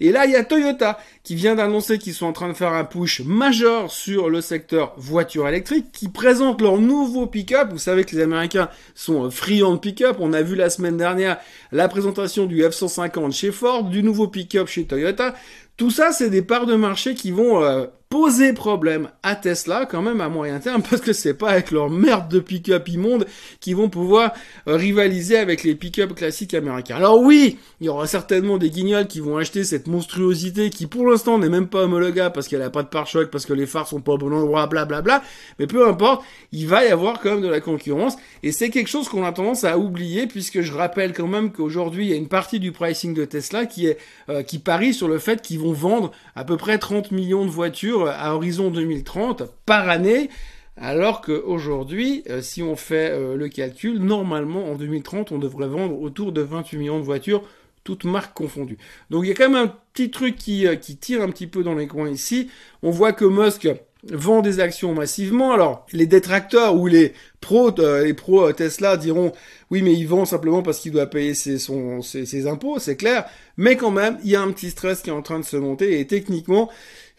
Et 0.01 0.13
là, 0.13 0.27
il 0.27 0.33
y 0.33 0.37
a 0.37 0.45
Toyota 0.45 0.99
qui 1.23 1.35
vient 1.35 1.55
d'annoncer 1.55 1.99
qu'ils 1.99 2.15
sont 2.15 2.27
en 2.27 2.33
train 2.33 2.49
de 2.49 2.55
faire 2.55 2.73
un 2.73 2.85
push 2.85 3.21
majeur 3.21 3.91
sur 3.91 4.29
le 4.29 4.41
secteur 4.41 4.95
voiture 4.97 5.49
électrique, 5.49 5.87
qui 5.93 6.09
présente 6.09 6.61
leur 6.61 6.79
nouveau 6.79 7.27
pick-up. 7.27 7.69
Vous 7.71 7.79
savez 7.79 8.05
que 8.05 8.15
les 8.15 8.23
Américains 8.23 8.69
sont 8.95 9.31
friands 9.31 9.75
de 9.75 9.79
pick-up. 9.79 10.17
On 10.21 10.33
a 10.33 10.43
vu 10.43 10.55
la 10.55 10.71
semaine 10.71 10.97
dernière 10.97 11.39
la 11.73 11.89
présentation 11.89 12.47
du 12.47 12.63
F-150 12.63 13.33
chez 13.33 13.53
Ford, 13.53 13.85
du 13.85 14.03
nouveau 14.03 14.29
pick-up 14.29 14.69
chez 14.69 14.85
Toyota. 14.85 15.35
Tout 15.77 15.91
ça, 15.91 16.13
c'est 16.13 16.31
des 16.31 16.43
parts 16.43 16.67
de 16.67 16.77
marché 16.77 17.15
qui 17.15 17.33
vont 17.33 17.63
euh, 17.63 17.87
poser 18.15 18.53
problème 18.53 19.09
à 19.25 19.35
Tesla 19.35 19.87
quand 19.91 20.01
même 20.01 20.21
à 20.21 20.29
moyen 20.29 20.61
terme 20.61 20.83
parce 20.89 21.03
que 21.03 21.13
c'est 21.13 21.35
pas 21.35 21.51
avec 21.51 21.73
leur 21.73 21.91
merde 21.91 22.31
de 22.31 22.39
pick-up 22.39 22.89
immonde 22.89 23.27
qu'ils 23.59 23.75
vont 23.75 23.89
pouvoir 23.89 24.33
euh, 24.69 24.77
rivaliser 24.77 25.37
avec 25.37 25.65
les 25.65 25.75
pick-up 25.75 26.15
classiques 26.15 26.55
américains. 26.55 26.95
Alors 26.95 27.21
oui, 27.21 27.59
il 27.81 27.87
y 27.87 27.89
aura 27.89 28.07
certainement 28.07 28.57
des 28.57 28.71
guignols 28.71 29.09
qui 29.09 29.19
vont 29.19 29.37
acheter 29.37 29.65
cette 29.65 29.89
monstruosité 29.89 30.71
qui 30.71 30.87
pour 30.87 31.09
l'instant 31.11 31.39
n'est 31.39 31.49
même 31.49 31.67
pas 31.67 31.83
homologable 31.83 32.33
parce 32.33 32.47
qu'elle 32.47 32.63
a 32.63 32.71
pas 32.71 32.85
de 32.85 32.89
pare-choc, 32.89 33.33
parce 33.33 33.47
que 33.47 33.53
les 33.53 33.67
phares 33.67 33.89
sont 33.89 34.01
pas 34.01 34.13
au 34.13 34.19
bon 34.19 34.33
endroit, 34.33 34.69
blablabla. 34.69 35.03
Bla, 35.03 35.19
bla. 35.19 35.29
Mais 35.59 35.67
peu 35.67 35.89
importe, 35.89 36.23
il 36.53 36.69
va 36.69 36.85
y 36.85 36.91
avoir 36.91 37.19
quand 37.19 37.33
même 37.33 37.43
de 37.43 37.49
la 37.49 37.61
concurrence 37.61 38.15
et 38.45 38.53
c'est 38.53 38.71
quelque 38.71 38.91
chose 38.91 39.09
qu'on 39.09 39.25
a 39.25 39.33
tendance 39.33 39.65
à 39.65 39.77
oublier 39.77 40.29
puisque 40.29 40.61
je 40.61 40.73
rappelle 40.73 41.15
quand 41.15 41.27
même 41.27 41.51
qu'aujourd'hui 41.51 42.07
il 42.07 42.11
y 42.11 42.13
a 42.13 42.17
une 42.17 42.29
partie 42.29 42.61
du 42.61 42.71
pricing 42.71 43.13
de 43.13 43.25
Tesla 43.25 43.67
qui 43.67 43.89
est 43.89 43.99
euh, 44.29 44.45
qui 44.45 44.61
parie 44.61 44.95
sur 44.95 45.09
le 45.09 45.19
fait 45.19 45.43
qu'ils 45.43 45.59
vont 45.59 45.73
vendre 45.73 46.13
à 46.37 46.45
peu 46.45 46.57
près 46.57 46.79
30 46.79 47.11
millions 47.11 47.45
de 47.45 47.51
voitures 47.51 48.04
à 48.07 48.35
horizon 48.35 48.71
2030 48.71 49.45
par 49.67 49.89
année. 49.89 50.31
Alors 50.77 51.21
qu'aujourd'hui, 51.21 52.25
euh, 52.29 52.43
si 52.43 52.63
on 52.63 52.75
fait 52.75 53.11
euh, 53.13 53.37
le 53.37 53.49
calcul, 53.49 53.99
normalement 53.99 54.71
en 54.71 54.75
2030, 54.75 55.31
on 55.31 55.39
devrait 55.39 55.69
vendre 55.69 56.01
autour 56.01 56.33
de 56.33 56.41
28 56.41 56.79
millions 56.79 56.99
de 56.99 57.05
voitures, 57.05 57.45
toutes 57.85 58.05
marques 58.05 58.35
confondues. 58.35 58.79
Donc 59.11 59.25
il 59.25 59.29
y 59.29 59.31
a 59.31 59.35
quand 59.35 59.49
même 59.49 59.69
un 59.69 59.75
petit 59.93 60.11
truc 60.11 60.37
qui, 60.37 60.67
euh, 60.67 60.75
qui 60.75 60.97
tire 60.97 61.23
un 61.23 61.31
petit 61.31 61.47
peu 61.47 61.63
dans 61.63 61.75
les 61.75 61.87
coins 61.87 62.09
ici. 62.09 62.51
On 62.83 62.91
voit 62.91 63.13
que 63.13 63.25
Musk 63.25 63.69
vend 64.11 64.43
des 64.43 64.59
actions 64.59 64.95
massivement. 64.95 65.53
Alors, 65.53 65.87
les 65.93 66.07
détracteurs 66.07 66.75
ou 66.75 66.89
les 66.89 67.13
pros, 67.41 67.73
les 68.03 68.13
pros 68.13 68.53
Tesla 68.53 68.97
diront 68.97 69.33
oui, 69.71 69.83
mais 69.83 69.95
il 69.95 70.07
vend 70.07 70.25
simplement 70.25 70.63
parce 70.63 70.81
qu'il 70.81 70.93
doit 70.93 71.07
payer 71.07 71.35
ses, 71.35 71.59
son, 71.59 72.03
ses, 72.03 72.27
ses 72.27 72.47
impôts, 72.47 72.79
c'est 72.79 72.97
clair. 72.97 73.25
Mais 73.57 73.77
quand 73.77 73.91
même, 73.91 74.19
il 74.25 74.31
y 74.31 74.37
a 74.37 74.43
un 74.43 74.51
petit 74.51 74.71
stress 74.71 75.03
qui 75.03 75.11
est 75.11 75.13
en 75.13 75.23
train 75.23 75.39
de 75.39 75.45
se 75.45 75.57
monter 75.57 76.01
et 76.01 76.07
techniquement, 76.07 76.71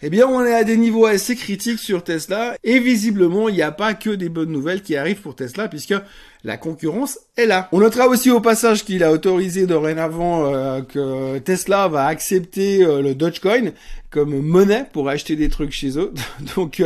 eh 0.02 0.10
bien, 0.10 0.28
on 0.28 0.44
est 0.44 0.54
à 0.54 0.66
des 0.66 0.76
niveaux 0.76 1.06
assez 1.06 1.38
critiques 1.38 1.80
sur 1.80 2.04
Tesla 2.04 2.58
et 2.66 2.80
visiblement, 2.80 3.48
il 3.48 3.56
n'y 3.56 3.62
a 3.62 3.72
pas 3.72 3.94
que 3.94 4.10
des 4.10 4.28
bonnes 4.28 4.52
nouvelles 4.52 4.82
qui 4.82 4.98
arrivent 4.98 5.22
pour 5.22 5.38
Tesla 5.38 5.70
puisque 5.70 5.94
la 6.44 6.58
concurrence 6.58 7.18
est 7.38 7.46
là. 7.46 7.70
On 7.72 7.80
notera 7.80 8.10
aussi 8.10 8.30
au 8.30 8.42
passage 8.42 8.84
qu'il 8.84 9.06
a 9.06 9.12
autorisé 9.14 9.66
dorénavant 9.66 10.54
euh, 10.54 10.82
que 10.82 11.38
Tesla 11.40 11.88
va 11.88 12.08
accepter 12.08 12.84
euh, 12.84 13.02
le 13.02 13.16
Dogecoin 13.16 13.72
comme 14.10 14.38
monnaie 14.42 14.86
pour 14.92 15.08
acheter 15.08 15.38
des 15.38 15.48
trucs 15.48 15.72
chez 15.72 15.98
eux. 15.98 16.14
Donc, 16.58 16.84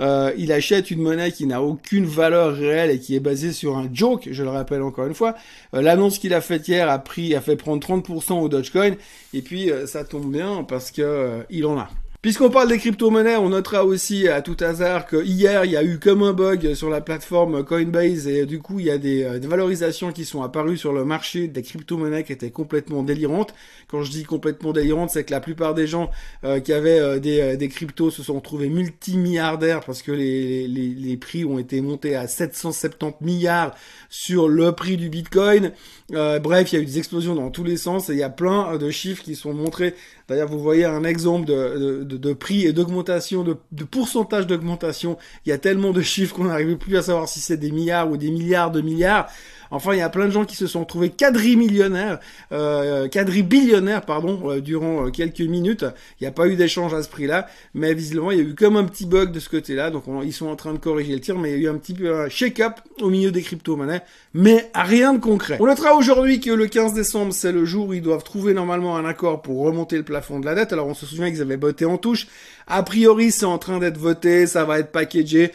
euh, 0.00 0.32
il 0.38 0.52
achète 0.52 0.92
une 0.92 1.02
monnaie 1.02 1.32
qui 1.32 1.46
n'a 1.46 1.60
aucune 1.60 2.06
valeur 2.06 2.54
réelle 2.54 2.92
et 2.92 3.00
qui 3.00 3.16
est 3.16 3.20
basée 3.20 3.52
sur 3.52 3.76
un 3.76 3.90
joke, 3.92 4.28
je 4.30 4.44
le 4.44 4.50
rappelle 4.50 4.82
encore 4.82 5.06
une 5.06 5.14
fois. 5.14 5.34
L'annonce 5.72 6.20
qu'il 6.20 6.32
a 6.32 6.40
faite 6.40 6.68
hier 6.68 6.88
a 6.88 7.00
pris, 7.00 7.34
a 7.34 7.40
fait 7.40 7.56
prendre 7.56 7.84
30% 7.84 8.34
au 8.34 8.48
Dogecoin 8.48 8.92
et 9.32 9.42
puis 9.42 9.72
ça 9.86 10.04
tombe 10.04 10.30
bien 10.32 10.64
parce 10.68 10.92
que 10.92 11.40
il 11.50 11.66
en 11.66 11.78
a. 11.78 11.90
Puisqu'on 12.24 12.48
parle 12.48 12.70
des 12.70 12.78
crypto-monnaies, 12.78 13.36
on 13.36 13.50
notera 13.50 13.84
aussi 13.84 14.28
à 14.28 14.40
tout 14.40 14.56
hasard 14.60 15.04
que 15.04 15.22
hier 15.22 15.66
il 15.66 15.72
y 15.72 15.76
a 15.76 15.84
eu 15.84 15.98
comme 15.98 16.22
un 16.22 16.32
bug 16.32 16.72
sur 16.72 16.88
la 16.88 17.02
plateforme 17.02 17.62
Coinbase 17.66 18.26
et 18.26 18.46
du 18.46 18.60
coup 18.60 18.80
il 18.80 18.86
y 18.86 18.90
a 18.90 18.96
des, 18.96 19.24
euh, 19.24 19.38
valorisations 19.42 20.10
qui 20.10 20.24
sont 20.24 20.42
apparues 20.42 20.78
sur 20.78 20.94
le 20.94 21.04
marché 21.04 21.48
des 21.48 21.60
crypto-monnaies 21.60 22.24
qui 22.24 22.32
étaient 22.32 22.50
complètement 22.50 23.02
délirantes. 23.02 23.52
Quand 23.88 24.02
je 24.02 24.10
dis 24.10 24.22
complètement 24.22 24.72
délirantes, 24.72 25.10
c'est 25.10 25.24
que 25.24 25.32
la 25.32 25.40
plupart 25.40 25.74
des 25.74 25.86
gens 25.86 26.10
euh, 26.44 26.60
qui 26.60 26.72
avaient 26.72 26.98
euh, 26.98 27.18
des, 27.18 27.68
cryptos 27.68 28.10
se 28.10 28.22
sont 28.22 28.36
retrouvés 28.36 28.70
multimilliardaires 28.70 29.80
parce 29.80 30.00
que 30.00 30.12
les, 30.12 31.18
prix 31.20 31.44
ont 31.44 31.58
été 31.58 31.82
montés 31.82 32.16
à 32.16 32.26
770 32.26 33.22
milliards 33.22 33.74
sur 34.08 34.48
le 34.48 34.72
prix 34.72 34.96
du 34.96 35.10
Bitcoin. 35.10 35.72
bref, 36.08 36.72
il 36.72 36.76
y 36.76 36.78
a 36.78 36.82
eu 36.82 36.86
des 36.86 36.96
explosions 36.96 37.34
dans 37.34 37.50
tous 37.50 37.64
les 37.64 37.76
sens 37.76 38.08
et 38.08 38.14
il 38.14 38.18
y 38.18 38.22
a 38.22 38.30
plein 38.30 38.78
de 38.78 38.90
chiffres 38.90 39.22
qui 39.22 39.36
sont 39.36 39.52
montrés. 39.52 39.94
D'ailleurs, 40.28 40.48
vous 40.48 40.58
voyez 40.58 40.84
un 40.84 41.04
exemple 41.04 41.46
de 41.46 42.02
de, 42.04 42.32
prix 42.32 42.64
et 42.64 42.72
d'augmentation, 42.72 43.42
de, 43.44 43.56
de, 43.72 43.84
pourcentage 43.84 44.46
d'augmentation. 44.46 45.18
Il 45.44 45.50
y 45.50 45.52
a 45.52 45.58
tellement 45.58 45.92
de 45.92 46.00
chiffres 46.00 46.34
qu'on 46.34 46.44
n'arrive 46.44 46.76
plus 46.76 46.96
à 46.96 47.02
savoir 47.02 47.28
si 47.28 47.40
c'est 47.40 47.58
des 47.58 47.70
milliards 47.70 48.10
ou 48.10 48.16
des 48.16 48.30
milliards 48.30 48.70
de 48.70 48.80
milliards. 48.80 49.28
Enfin, 49.70 49.94
il 49.94 49.98
y 49.98 50.02
a 50.02 50.08
plein 50.08 50.26
de 50.26 50.30
gens 50.30 50.44
qui 50.44 50.56
se 50.56 50.66
sont 50.66 50.84
trouvés 50.84 51.10
quadrimillionnaires, 51.10 52.20
euh, 52.52 53.08
quadribillionnaires, 53.08 54.02
pardon, 54.02 54.50
euh, 54.50 54.60
durant 54.60 55.06
euh, 55.06 55.10
quelques 55.10 55.40
minutes. 55.40 55.84
Il 56.20 56.24
n'y 56.24 56.28
a 56.28 56.32
pas 56.32 56.46
eu 56.46 56.56
d'échange 56.56 56.94
à 56.94 57.02
ce 57.02 57.08
prix-là, 57.08 57.46
mais 57.74 57.94
visiblement, 57.94 58.30
il 58.30 58.38
y 58.38 58.40
a 58.40 58.44
eu 58.44 58.54
comme 58.54 58.76
un 58.76 58.84
petit 58.84 59.06
bug 59.06 59.32
de 59.32 59.40
ce 59.40 59.48
côté-là. 59.48 59.90
Donc, 59.90 60.04
ils 60.24 60.32
sont 60.32 60.46
en 60.46 60.56
train 60.56 60.72
de 60.72 60.78
corriger 60.78 61.14
le 61.14 61.20
tir, 61.20 61.38
mais 61.38 61.52
il 61.52 61.60
y 61.62 61.66
a 61.66 61.70
eu 61.70 61.74
un 61.74 61.78
petit 61.78 61.94
peu 61.94 62.14
un 62.14 62.28
shake-up 62.28 62.74
au 63.00 63.10
milieu 63.10 63.30
des 63.30 63.42
crypto-monnaies, 63.42 64.02
mais 64.32 64.70
rien 64.74 65.14
de 65.14 65.18
concret. 65.18 65.58
On 65.60 65.66
notera 65.66 65.94
aujourd'hui 65.94 66.40
que 66.40 66.50
le 66.50 66.66
15 66.66 66.94
décembre, 66.94 67.32
c'est 67.32 67.52
le 67.52 67.64
jour 67.64 67.88
où 67.88 67.92
ils 67.94 68.02
doivent 68.02 68.24
trouver 68.24 68.54
normalement 68.54 68.96
un 68.96 69.04
accord 69.04 69.42
pour 69.42 69.64
remonter 69.64 69.96
le 69.96 70.02
plafond 70.02 70.40
de 70.40 70.46
la 70.46 70.54
dette. 70.54 70.72
Alors, 70.72 70.86
on 70.86 70.94
se 70.94 71.06
souvient 71.06 71.30
qu'ils 71.30 71.42
avaient 71.42 71.56
voté 71.56 71.84
en 71.84 71.98
touche. 71.98 72.26
A 72.66 72.82
priori, 72.82 73.30
c'est 73.30 73.44
en 73.44 73.58
train 73.58 73.78
d'être 73.78 73.98
voté, 73.98 74.46
ça 74.46 74.64
va 74.64 74.78
être 74.78 74.90
packagé. 74.90 75.52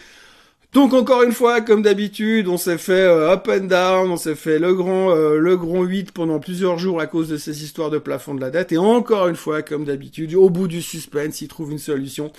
Donc 0.72 0.94
encore 0.94 1.24
une 1.24 1.32
fois, 1.32 1.62
comme 1.62 1.82
d'habitude, 1.82 2.48
on 2.48 2.58
s'est 2.58 2.78
fait 2.78 2.92
euh, 2.92 3.32
up 3.32 3.50
and 3.52 3.66
down, 3.66 4.12
on 4.12 4.18
s'est 4.18 4.36
fait 4.36 4.60
le 4.60 4.76
grand 4.76 5.10
euh, 5.10 5.40
le 5.40 5.58
grand 5.58 5.82
8 5.84 6.12
pendant 6.12 6.40
plusieurs 6.40 6.78
jours 6.78 7.02
à 7.02 7.08
cause 7.08 7.28
de 7.28 7.38
ces 7.38 7.64
histoires 7.64 7.90
de 7.90 7.98
plafond 7.98 8.36
de 8.36 8.42
la 8.42 8.52
dette. 8.52 8.72
Et 8.72 8.78
encore 8.78 9.28
une 9.28 9.36
fois, 9.36 9.64
comme 9.64 9.84
d'habitude, 9.86 10.36
au 10.36 10.52
bout 10.52 10.68
du 10.68 10.84
suspense, 10.84 11.42
ils 11.42 11.48
trouvent 11.48 11.72
une 11.72 11.80
solution. 11.80 12.32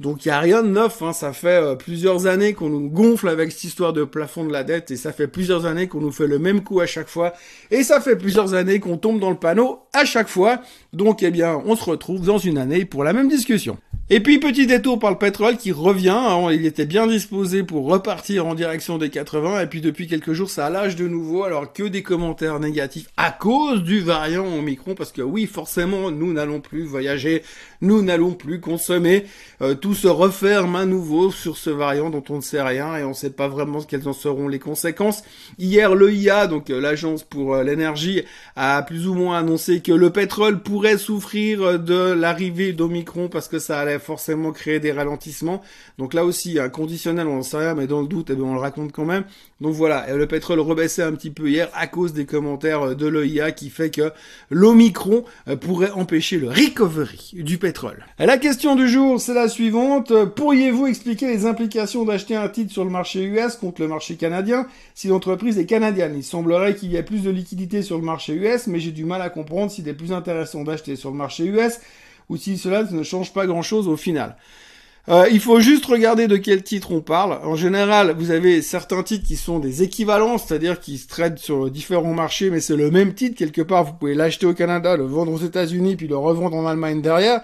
Donc 0.00 0.24
il 0.24 0.28
y 0.28 0.30
a 0.32 0.40
rien 0.40 0.62
de 0.62 0.68
neuf, 0.68 1.02
hein. 1.02 1.12
ça 1.12 1.32
fait 1.32 1.62
euh, 1.62 1.76
plusieurs 1.76 2.26
années 2.26 2.52
qu'on 2.52 2.68
nous 2.68 2.88
gonfle 2.88 3.28
avec 3.28 3.52
cette 3.52 3.64
histoire 3.64 3.92
de 3.92 4.02
plafond 4.02 4.44
de 4.44 4.52
la 4.52 4.64
dette 4.64 4.90
et 4.90 4.96
ça 4.96 5.12
fait 5.12 5.28
plusieurs 5.28 5.66
années 5.66 5.86
qu'on 5.86 6.00
nous 6.00 6.10
fait 6.10 6.26
le 6.26 6.40
même 6.40 6.64
coup 6.64 6.80
à 6.80 6.86
chaque 6.86 7.06
fois 7.06 7.32
et 7.70 7.84
ça 7.84 8.00
fait 8.00 8.16
plusieurs 8.16 8.54
années 8.54 8.80
qu'on 8.80 8.96
tombe 8.96 9.20
dans 9.20 9.30
le 9.30 9.36
panneau 9.36 9.82
à 9.92 10.04
chaque 10.04 10.28
fois. 10.28 10.58
Donc 10.94 11.22
eh 11.22 11.30
bien, 11.30 11.60
on 11.66 11.76
se 11.76 11.84
retrouve 11.84 12.24
dans 12.24 12.38
une 12.38 12.58
année 12.58 12.84
pour 12.84 13.04
la 13.04 13.12
même 13.12 13.28
discussion. 13.28 13.76
Et 14.10 14.20
puis 14.20 14.38
petit 14.38 14.66
détour 14.66 14.98
par 14.98 15.10
le 15.10 15.16
pétrole 15.16 15.56
qui 15.56 15.72
revient, 15.72 16.10
hein. 16.10 16.52
il 16.52 16.66
était 16.66 16.84
bien 16.84 17.06
disposé 17.06 17.62
pour 17.62 17.86
repartir 17.86 18.46
en 18.46 18.54
direction 18.54 18.98
des 18.98 19.08
80 19.08 19.62
et 19.62 19.66
puis 19.66 19.80
depuis 19.80 20.06
quelques 20.06 20.34
jours 20.34 20.50
ça 20.50 20.68
lâche 20.68 20.94
de 20.94 21.08
nouveau 21.08 21.44
alors 21.44 21.72
que 21.72 21.84
des 21.84 22.02
commentaires 22.02 22.60
négatifs 22.60 23.06
à 23.16 23.30
cause 23.30 23.82
du 23.82 24.00
variant 24.00 24.44
Omicron 24.58 24.94
parce 24.94 25.10
que 25.10 25.22
oui 25.22 25.46
forcément 25.46 26.10
nous 26.10 26.34
n'allons 26.34 26.60
plus 26.60 26.84
voyager, 26.84 27.42
nous 27.80 28.02
n'allons 28.02 28.32
plus 28.32 28.60
consommer, 28.60 29.24
euh, 29.62 29.74
tout 29.74 29.94
se 29.94 30.08
referme 30.08 30.76
à 30.76 30.84
nouveau 30.84 31.30
sur 31.30 31.56
ce 31.56 31.70
variant 31.70 32.10
dont 32.10 32.24
on 32.28 32.36
ne 32.36 32.42
sait 32.42 32.62
rien 32.62 32.98
et 32.98 33.04
on 33.04 33.10
ne 33.10 33.14
sait 33.14 33.30
pas 33.30 33.48
vraiment 33.48 33.80
quelles 33.80 34.06
en 34.06 34.12
seront 34.12 34.48
les 34.48 34.58
conséquences. 34.58 35.22
Hier 35.58 35.94
l'EIA, 35.94 36.46
donc 36.46 36.68
euh, 36.68 36.78
l'agence 36.78 37.22
pour 37.22 37.54
euh, 37.54 37.62
l'énergie, 37.62 38.22
a 38.54 38.82
plus 38.82 39.08
ou 39.08 39.14
moins 39.14 39.38
annoncé 39.38 39.80
que 39.80 39.92
le 39.92 40.10
pétrole 40.10 40.62
pourrait 40.62 40.83
souffrir 40.98 41.78
de 41.78 42.12
l'arrivée 42.12 42.72
d'Omicron 42.72 43.28
parce 43.28 43.48
que 43.48 43.58
ça 43.58 43.80
allait 43.80 43.98
forcément 43.98 44.52
créer 44.52 44.80
des 44.80 44.92
ralentissements. 44.92 45.62
Donc 45.98 46.14
là 46.14 46.24
aussi, 46.24 46.58
un 46.58 46.68
conditionnel, 46.68 47.26
on 47.26 47.36
n'en 47.36 47.42
sait 47.42 47.56
rien, 47.56 47.74
mais 47.74 47.86
dans 47.86 48.02
le 48.02 48.06
doute, 48.06 48.30
eh 48.30 48.34
bien, 48.34 48.44
on 48.44 48.54
le 48.54 48.60
raconte 48.60 48.92
quand 48.92 49.04
même. 49.04 49.24
Donc 49.60 49.72
voilà, 49.72 50.14
le 50.14 50.26
pétrole 50.26 50.60
rebaissait 50.60 51.02
un 51.02 51.12
petit 51.12 51.30
peu 51.30 51.48
hier 51.48 51.70
à 51.74 51.86
cause 51.86 52.12
des 52.12 52.26
commentaires 52.26 52.94
de 52.94 53.06
l'OIA 53.06 53.50
qui 53.52 53.70
fait 53.70 53.90
que 53.90 54.12
l'Omicron 54.50 55.24
euh, 55.48 55.56
pourrait 55.56 55.90
empêcher 55.90 56.36
le 56.36 56.48
recovery 56.50 57.30
du 57.32 57.56
pétrole. 57.56 58.04
la 58.18 58.36
question 58.36 58.76
du 58.76 58.88
jour, 58.88 59.20
c'est 59.20 59.32
la 59.32 59.48
suivante. 59.48 60.12
Pourriez-vous 60.34 60.86
expliquer 60.86 61.26
les 61.26 61.46
implications 61.46 62.04
d'acheter 62.04 62.36
un 62.36 62.48
titre 62.48 62.72
sur 62.72 62.84
le 62.84 62.90
marché 62.90 63.22
US 63.22 63.56
contre 63.56 63.80
le 63.80 63.88
marché 63.88 64.16
canadien? 64.16 64.66
Si 64.94 65.08
l'entreprise 65.08 65.58
est 65.58 65.66
canadienne 65.66 66.14
Il 66.16 66.22
semblerait 66.22 66.74
qu'il 66.74 66.92
y 66.92 66.96
ait 66.96 67.02
plus 67.02 67.22
de 67.22 67.30
liquidités 67.30 67.82
sur 67.82 67.96
le 67.96 68.04
marché 68.04 68.34
US, 68.34 68.66
mais 68.66 68.80
j'ai 68.80 68.92
du 68.92 69.04
mal 69.04 69.22
à 69.22 69.30
comprendre 69.30 69.70
s'il 69.70 69.88
est 69.88 69.94
plus 69.94 70.12
intéressant 70.12 70.62
d'acheter 70.62 70.73
sur 70.96 71.10
le 71.10 71.16
marché 71.16 71.44
US 71.44 71.80
ou 72.28 72.36
si 72.36 72.58
cela 72.58 72.84
ne 72.84 73.02
change 73.02 73.32
pas 73.32 73.46
grand-chose 73.46 73.88
au 73.88 73.96
final. 73.96 74.36
Euh, 75.10 75.26
il 75.30 75.40
faut 75.40 75.60
juste 75.60 75.84
regarder 75.84 76.28
de 76.28 76.38
quel 76.38 76.62
titre 76.62 76.90
on 76.90 77.02
parle. 77.02 77.38
En 77.44 77.56
général, 77.56 78.14
vous 78.16 78.30
avez 78.30 78.62
certains 78.62 79.02
titres 79.02 79.26
qui 79.26 79.36
sont 79.36 79.58
des 79.58 79.82
équivalents, 79.82 80.38
c'est-à-dire 80.38 80.80
qui 80.80 80.96
se 80.96 81.06
traitent 81.08 81.38
sur 81.38 81.70
différents 81.70 82.14
marchés, 82.14 82.48
mais 82.48 82.60
c'est 82.60 82.76
le 82.76 82.90
même 82.90 83.12
titre 83.12 83.36
quelque 83.36 83.60
part. 83.60 83.84
Vous 83.84 83.92
pouvez 83.92 84.14
l'acheter 84.14 84.46
au 84.46 84.54
Canada, 84.54 84.96
le 84.96 85.04
vendre 85.04 85.32
aux 85.32 85.44
États-Unis, 85.44 85.96
puis 85.96 86.08
le 86.08 86.16
revendre 86.16 86.56
en 86.56 86.66
Allemagne 86.66 87.02
derrière. 87.02 87.42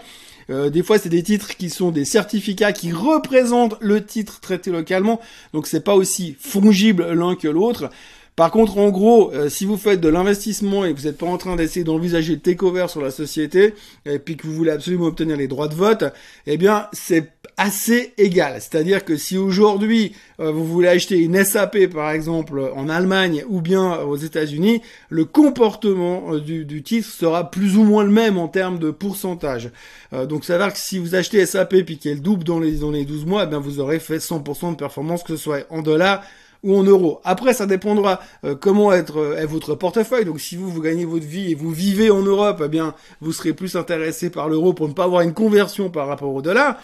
Euh, 0.48 0.70
des 0.70 0.82
fois, 0.82 0.98
c'est 0.98 1.10
des 1.10 1.22
titres 1.22 1.56
qui 1.56 1.68
sont 1.68 1.90
des 1.90 2.06
certificats 2.06 2.72
qui 2.72 2.92
représentent 2.92 3.76
le 3.80 4.04
titre 4.04 4.40
traité 4.40 4.70
localement, 4.70 5.20
donc 5.52 5.66
c'est 5.66 5.84
pas 5.84 5.94
aussi 5.94 6.36
fongible 6.40 7.12
l'un 7.12 7.36
que 7.36 7.46
l'autre. 7.46 7.90
Par 8.36 8.50
contre, 8.50 8.78
en 8.78 8.88
gros, 8.88 9.32
euh, 9.32 9.48
si 9.48 9.66
vous 9.66 9.76
faites 9.76 10.00
de 10.00 10.08
l'investissement 10.08 10.84
et 10.84 10.94
que 10.94 10.98
vous 10.98 11.06
n'êtes 11.06 11.18
pas 11.18 11.26
en 11.26 11.36
train 11.36 11.56
d'essayer 11.56 11.84
d'envisager 11.84 12.34
le 12.34 12.40
takeover 12.40 12.86
sur 12.88 13.02
la 13.02 13.10
société, 13.10 13.74
et 14.06 14.18
puis 14.18 14.36
que 14.36 14.46
vous 14.46 14.54
voulez 14.54 14.70
absolument 14.70 15.06
obtenir 15.06 15.36
les 15.36 15.48
droits 15.48 15.68
de 15.68 15.74
vote, 15.74 16.04
eh 16.46 16.56
bien, 16.56 16.86
c'est 16.92 17.32
assez 17.56 18.14
égal. 18.16 18.54
C'est-à-dire 18.54 19.04
que 19.04 19.16
si 19.16 19.36
aujourd'hui 19.36 20.14
euh, 20.40 20.50
vous 20.50 20.64
voulez 20.64 20.88
acheter 20.88 21.18
une 21.18 21.44
SAP 21.44 21.88
par 21.88 22.10
exemple 22.12 22.70
en 22.74 22.88
Allemagne 22.88 23.44
ou 23.48 23.60
bien 23.60 23.98
aux 23.98 24.16
États-Unis, 24.16 24.80
le 25.10 25.26
comportement 25.26 26.32
euh, 26.32 26.40
du, 26.40 26.82
titre 26.82 27.08
sera 27.08 27.50
plus 27.50 27.76
ou 27.76 27.82
moins 27.82 28.04
le 28.04 28.10
même 28.10 28.38
en 28.38 28.48
termes 28.48 28.78
de 28.78 28.90
pourcentage. 28.90 29.70
donc 30.12 30.44
ça 30.46 30.56
veut 30.56 30.64
dire 30.64 30.72
que 30.72 30.78
si 30.78 30.98
vous 30.98 31.14
achetez 31.14 31.44
SAP 31.44 31.82
puis 31.82 31.98
qu'elle 31.98 32.22
double 32.22 32.44
dans 32.44 32.58
les 32.58 32.78
dans 32.78 32.90
les 32.90 33.04
12 33.04 33.26
mois, 33.26 33.44
eh 33.44 33.46
bien 33.46 33.58
vous 33.58 33.80
aurez 33.80 33.98
fait 33.98 34.16
100% 34.16 34.70
de 34.70 34.76
performance 34.76 35.22
que 35.22 35.36
ce 35.36 35.42
soit 35.42 35.66
en 35.68 35.82
dollars 35.82 36.22
ou 36.62 36.76
en 36.76 36.82
euros. 36.82 37.20
Après, 37.24 37.54
ça 37.54 37.66
dépendra 37.66 38.20
euh, 38.44 38.54
comment 38.54 38.92
être 38.92 39.18
euh, 39.18 39.36
est 39.36 39.46
votre 39.46 39.74
portefeuille. 39.74 40.24
Donc, 40.24 40.40
si 40.40 40.56
vous 40.56 40.70
vous 40.70 40.80
gagnez 40.80 41.04
votre 41.04 41.26
vie 41.26 41.50
et 41.52 41.54
vous 41.54 41.70
vivez 41.70 42.10
en 42.10 42.22
Europe, 42.22 42.62
eh 42.64 42.68
bien, 42.68 42.94
vous 43.20 43.32
serez 43.32 43.52
plus 43.52 43.76
intéressé 43.76 44.30
par 44.30 44.48
l'euro 44.48 44.72
pour 44.72 44.88
ne 44.88 44.92
pas 44.92 45.04
avoir 45.04 45.22
une 45.22 45.34
conversion 45.34 45.90
par 45.90 46.06
rapport 46.06 46.34
au 46.34 46.42
dollar. 46.42 46.76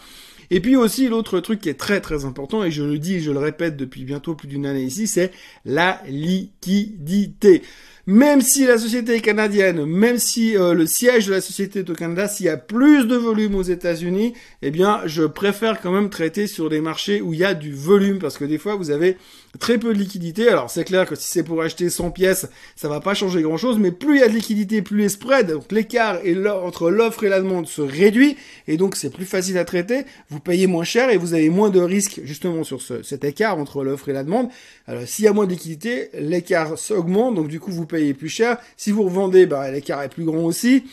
Et 0.51 0.61
puis 0.61 0.77
aussi 0.77 1.09
l'autre 1.09 1.41
truc 1.41 1.61
qui 1.61 1.69
est 1.69 1.75
très 1.75 2.01
très 2.01 2.25
important 2.25 2.63
et 2.63 2.71
je 2.71 2.85
le 2.85 2.99
dis 3.01 3.15
et 3.17 3.21
je 3.21 3.33
le 3.33 3.39
répète 3.39 3.77
depuis 3.77 4.05
bientôt 4.05 4.35
plus 4.35 4.47
d'une 4.47 4.65
année 4.65 4.85
ici, 4.85 5.09
c'est 5.09 5.33
la 5.65 6.01
liquidité 6.07 7.63
même 8.07 8.41
si 8.41 8.65
la 8.65 8.79
société 8.79 9.15
est 9.17 9.21
canadienne, 9.21 9.85
même 9.85 10.19
si 10.19 10.57
euh, 10.57 10.75
le 10.75 10.87
siège 10.87 11.27
de 11.27 11.33
la 11.33 11.41
société 11.41 11.81
est 11.81 11.91
au 11.91 11.95
Canada, 11.95 12.29
s'il 12.29 12.47
y 12.47 12.49
a 12.49 12.57
plus 12.57 13.05
de 13.07 13.17
volume 13.17 13.57
aux 13.57 13.65
États-Unis, 13.65 14.33
eh 14.63 14.71
bien, 14.71 15.01
je 15.07 15.25
préfère 15.25 15.81
quand 15.81 15.91
même 15.91 16.09
traiter 16.09 16.47
sur 16.47 16.71
des 16.71 16.81
marchés 16.81 17.21
où 17.21 17.35
il 17.35 17.41
y 17.41 17.45
a 17.45 17.53
du 17.53 17.73
volume, 17.73 18.21
parce 18.21 18.39
que 18.39 18.45
des 18.45 18.59
fois, 18.59 18.77
vous 18.77 18.93
avez 18.93 19.17
très 19.59 19.79
peu 19.79 19.93
de 19.93 19.99
liquidité. 19.99 20.49
Alors, 20.49 20.71
c'est 20.71 20.85
clair 20.85 21.05
que 21.07 21.17
si 21.17 21.29
c'est 21.29 21.43
pour 21.43 21.61
acheter 21.63 21.91
100 21.91 22.13
pièces, 22.13 22.47
ça 22.77 22.89
va 22.89 23.01
pas 23.01 23.15
changer 23.15 23.43
grand-chose, 23.43 23.79
mais 23.81 23.91
plus 23.91 24.19
il 24.19 24.21
y 24.21 24.23
a 24.23 24.29
de 24.29 24.35
liquidité, 24.35 24.83
plus 24.83 24.99
les 24.99 25.09
spreads, 25.09 25.53
donc 25.53 25.73
l'écart 25.73 26.21
entre 26.63 26.91
l'offre 26.91 27.25
et 27.25 27.29
la 27.29 27.41
demande 27.41 27.67
se 27.67 27.81
réduit, 27.81 28.37
et 28.69 28.77
donc 28.77 28.95
c'est 28.95 29.11
plus 29.11 29.25
facile 29.25 29.59
à 29.59 29.65
traiter. 29.65 30.05
Vous 30.31 30.39
payez 30.39 30.69
moins 30.69 30.85
cher 30.85 31.11
et 31.11 31.17
vous 31.17 31.35
avez 31.35 31.49
moins 31.49 31.71
de 31.71 31.81
risques 31.81 32.21
justement 32.23 32.63
sur 32.63 32.83
ce, 32.83 33.03
cet 33.03 33.25
écart 33.25 33.59
entre 33.59 33.83
l'offre 33.83 34.09
et 34.09 34.13
la 34.13 34.23
demande. 34.23 34.49
Alors, 34.87 35.03
s'il 35.07 35.25
y 35.25 35.29
a 35.29 35.33
moins 35.33 35.47
de 35.47 35.51
liquidité, 35.51 36.11
l'écart 36.15 36.79
s'augmente, 36.79 37.35
donc 37.35 37.49
du 37.49 37.59
coup, 37.59 37.73
vous 37.73 37.87
payez 37.87 37.96
plus 38.15 38.29
cher. 38.29 38.59
Si 38.77 38.91
vous 38.91 39.03
revendez, 39.03 39.47
bah, 39.47 39.71
l'écart 39.71 40.03
est 40.03 40.09
plus 40.09 40.25
grand 40.25 40.45
aussi. 40.45 40.85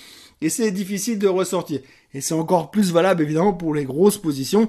Et 0.41 0.49
c'est 0.49 0.71
difficile 0.71 1.19
de 1.19 1.27
ressortir. 1.27 1.79
Et 2.13 2.21
c'est 2.21 2.33
encore 2.33 2.71
plus 2.71 2.91
valable, 2.91 3.23
évidemment, 3.23 3.53
pour 3.53 3.73
les 3.73 3.85
grosses 3.85 4.17
positions. 4.17 4.67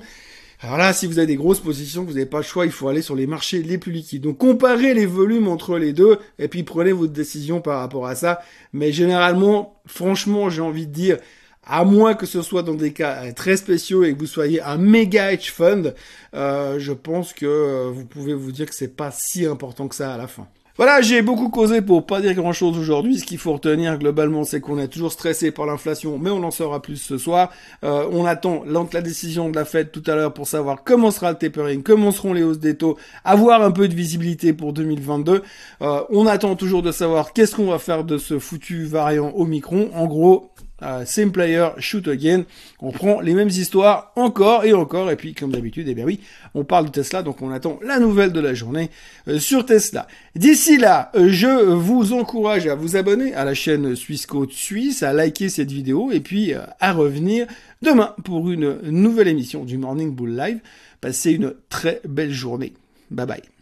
Alors 0.61 0.79
là, 0.79 0.93
si 0.93 1.07
vous 1.07 1.19
avez 1.19 1.27
des 1.27 1.37
grosses 1.37 1.61
positions, 1.61 2.05
vous 2.05 2.15
n'avez 2.15 2.27
pas 2.27 2.39
le 2.39 2.45
choix, 2.45 2.65
il 2.65 2.73
faut 2.73 2.89
aller 2.89 3.03
sur 3.03 3.17
les 3.17 3.27
marchés 3.27 3.63
les 3.63 3.77
plus 3.77 3.93
liquides. 3.93 4.23
Donc 4.23 4.39
comparez 4.39 4.95
les 4.95 5.05
volumes 5.05 5.49
entre 5.49 5.79
les 5.79 5.93
deux 5.93 6.19
et 6.39 6.49
puis 6.49 6.63
prenez 6.63 6.93
votre 6.93 7.13
décision 7.13 7.61
par 7.61 7.81
rapport 7.81 8.07
à 8.07 8.15
ça. 8.15 8.41
Mais 8.73 8.91
généralement, 8.91 9.79
franchement, 9.85 10.49
j'ai 10.49 10.63
envie 10.63 10.87
de 10.87 10.93
dire, 10.93 11.19
à 11.65 11.85
moins 11.85 12.15
que 12.15 12.25
ce 12.25 12.41
soit 12.41 12.63
dans 12.63 12.75
des 12.75 12.93
cas 12.93 13.31
très 13.33 13.57
spéciaux 13.57 14.05
et 14.05 14.15
que 14.15 14.19
vous 14.19 14.27
soyez 14.27 14.63
un 14.63 14.79
méga 14.79 15.33
hedge 15.33 15.51
fund, 15.51 15.93
euh, 16.35 16.79
je 16.79 16.93
pense 16.93 17.35
que 17.35 17.45
euh, 17.45 17.91
vous 17.93 18.07
pouvez 18.07 18.33
vous 18.33 18.53
dire 18.53 18.67
que 18.67 18.75
c'est 18.75 18.97
pas 18.97 19.11
si 19.11 19.45
important 19.45 19.87
que 19.89 19.95
ça 19.95 20.15
à 20.15 20.17
la 20.17 20.29
fin. 20.29 20.47
Voilà, 20.77 21.01
j'ai 21.03 21.23
beaucoup 21.23 21.51
causé 21.51 21.83
pour 21.83 22.05
pas 22.05 22.21
dire 22.21 22.35
grand 22.35 22.53
chose 22.53 22.77
aujourd'hui. 22.77 23.21
Ce 23.21 23.25
qu'il 23.25 23.39
faut 23.39 23.53
retenir 23.53 23.97
globalement, 23.97 24.43
c'est 24.43 24.61
qu'on 24.61 24.81
est 24.81 24.89
toujours 24.89 25.13
stressé 25.13 25.53
par 25.53 25.67
l'inflation, 25.67 26.19
mais 26.19 26.31
on 26.31 26.43
en 26.43 26.51
saura 26.51 26.83
plus 26.83 26.97
ce 26.97 27.17
soir. 27.17 27.53
Euh, 27.85 28.09
on 28.11 28.25
attend 28.25 28.65
la 28.67 29.01
décision 29.01 29.49
de 29.51 29.55
la 29.55 29.65
Fed 29.65 29.93
tout 29.93 30.03
à 30.09 30.17
l'heure 30.17 30.35
pour 30.35 30.49
savoir 30.49 30.83
comment 30.83 31.13
sera 31.13 31.31
le 31.31 31.39
tapering, 31.39 31.85
comment 31.85 32.11
seront 32.11 32.33
les 32.33 32.43
hausses 32.43 32.59
des 32.59 32.77
taux, 32.77 32.99
avoir 33.25 33.63
un 33.63 33.71
peu 33.71 33.87
de 33.87 33.95
visibilité 33.95 34.53
pour 34.53 34.73
2022. 34.73 35.43
Euh, 35.83 36.01
on 36.11 36.27
attend 36.27 36.57
toujours 36.57 36.83
de 36.83 36.91
savoir 36.91 37.33
qu'est-ce 37.33 37.55
qu'on 37.55 37.71
va 37.71 37.79
faire 37.79 38.03
de 38.03 38.19
ce 38.19 38.41
foutu 38.41 38.85
variant 38.85 39.33
Omicron. 39.37 39.91
En 39.95 40.07
gros, 40.07 40.51
euh, 40.83 41.05
same 41.05 41.33
player, 41.33 41.69
shoot 41.79 42.07
again. 42.09 42.45
On 42.81 42.91
prend 42.91 43.21
les 43.21 43.35
mêmes 43.35 43.49
histoires 43.49 44.13
encore 44.17 44.65
et 44.65 44.73
encore. 44.73 45.11
Et 45.11 45.17
puis, 45.17 45.35
comme 45.35 45.53
d'habitude, 45.53 45.87
eh 45.89 45.95
bien 45.95 46.05
oui, 46.05 46.21
on 46.55 46.65
parle 46.65 46.87
de 46.87 46.91
Tesla, 46.91 47.23
donc 47.23 47.43
on 47.43 47.51
attend 47.51 47.79
la 47.83 47.99
nouvelle 47.99 48.33
de 48.33 48.41
la 48.41 48.55
journée 48.55 48.91
euh, 49.29 49.39
sur 49.39 49.65
Tesla. 49.65 50.07
D'ici 50.35 50.77
là, 50.77 51.11
euh, 51.15 51.29
je 51.31 51.73
vous 51.75 52.13
encourage 52.13 52.67
à 52.67 52.75
vous 52.75 52.97
abonner 52.97 53.35
à 53.35 53.45
la 53.45 53.55
chaîne 53.55 53.95
Suisse 53.95 54.27
Côte 54.27 54.53
Suisse, 54.53 55.03
à 55.03 55.13
liker 55.13 55.49
cette 55.49 55.71
vidéo 55.71 56.11
et 56.11 56.21
puis 56.21 56.53
à 56.81 56.93
revenir 56.93 57.47
demain 57.83 58.15
pour 58.25 58.51
une 58.51 58.79
nouvelle 58.91 59.29
émission 59.29 59.65
du 59.65 59.79
Morning 59.79 60.15
Bull 60.15 60.37
Live. 60.37 60.59
Passez 61.01 61.33
une 61.33 61.55
très 61.69 62.01
belle 62.09 62.33
journée. 62.33 62.73
Bye 63.11 63.27
bye. 63.27 63.54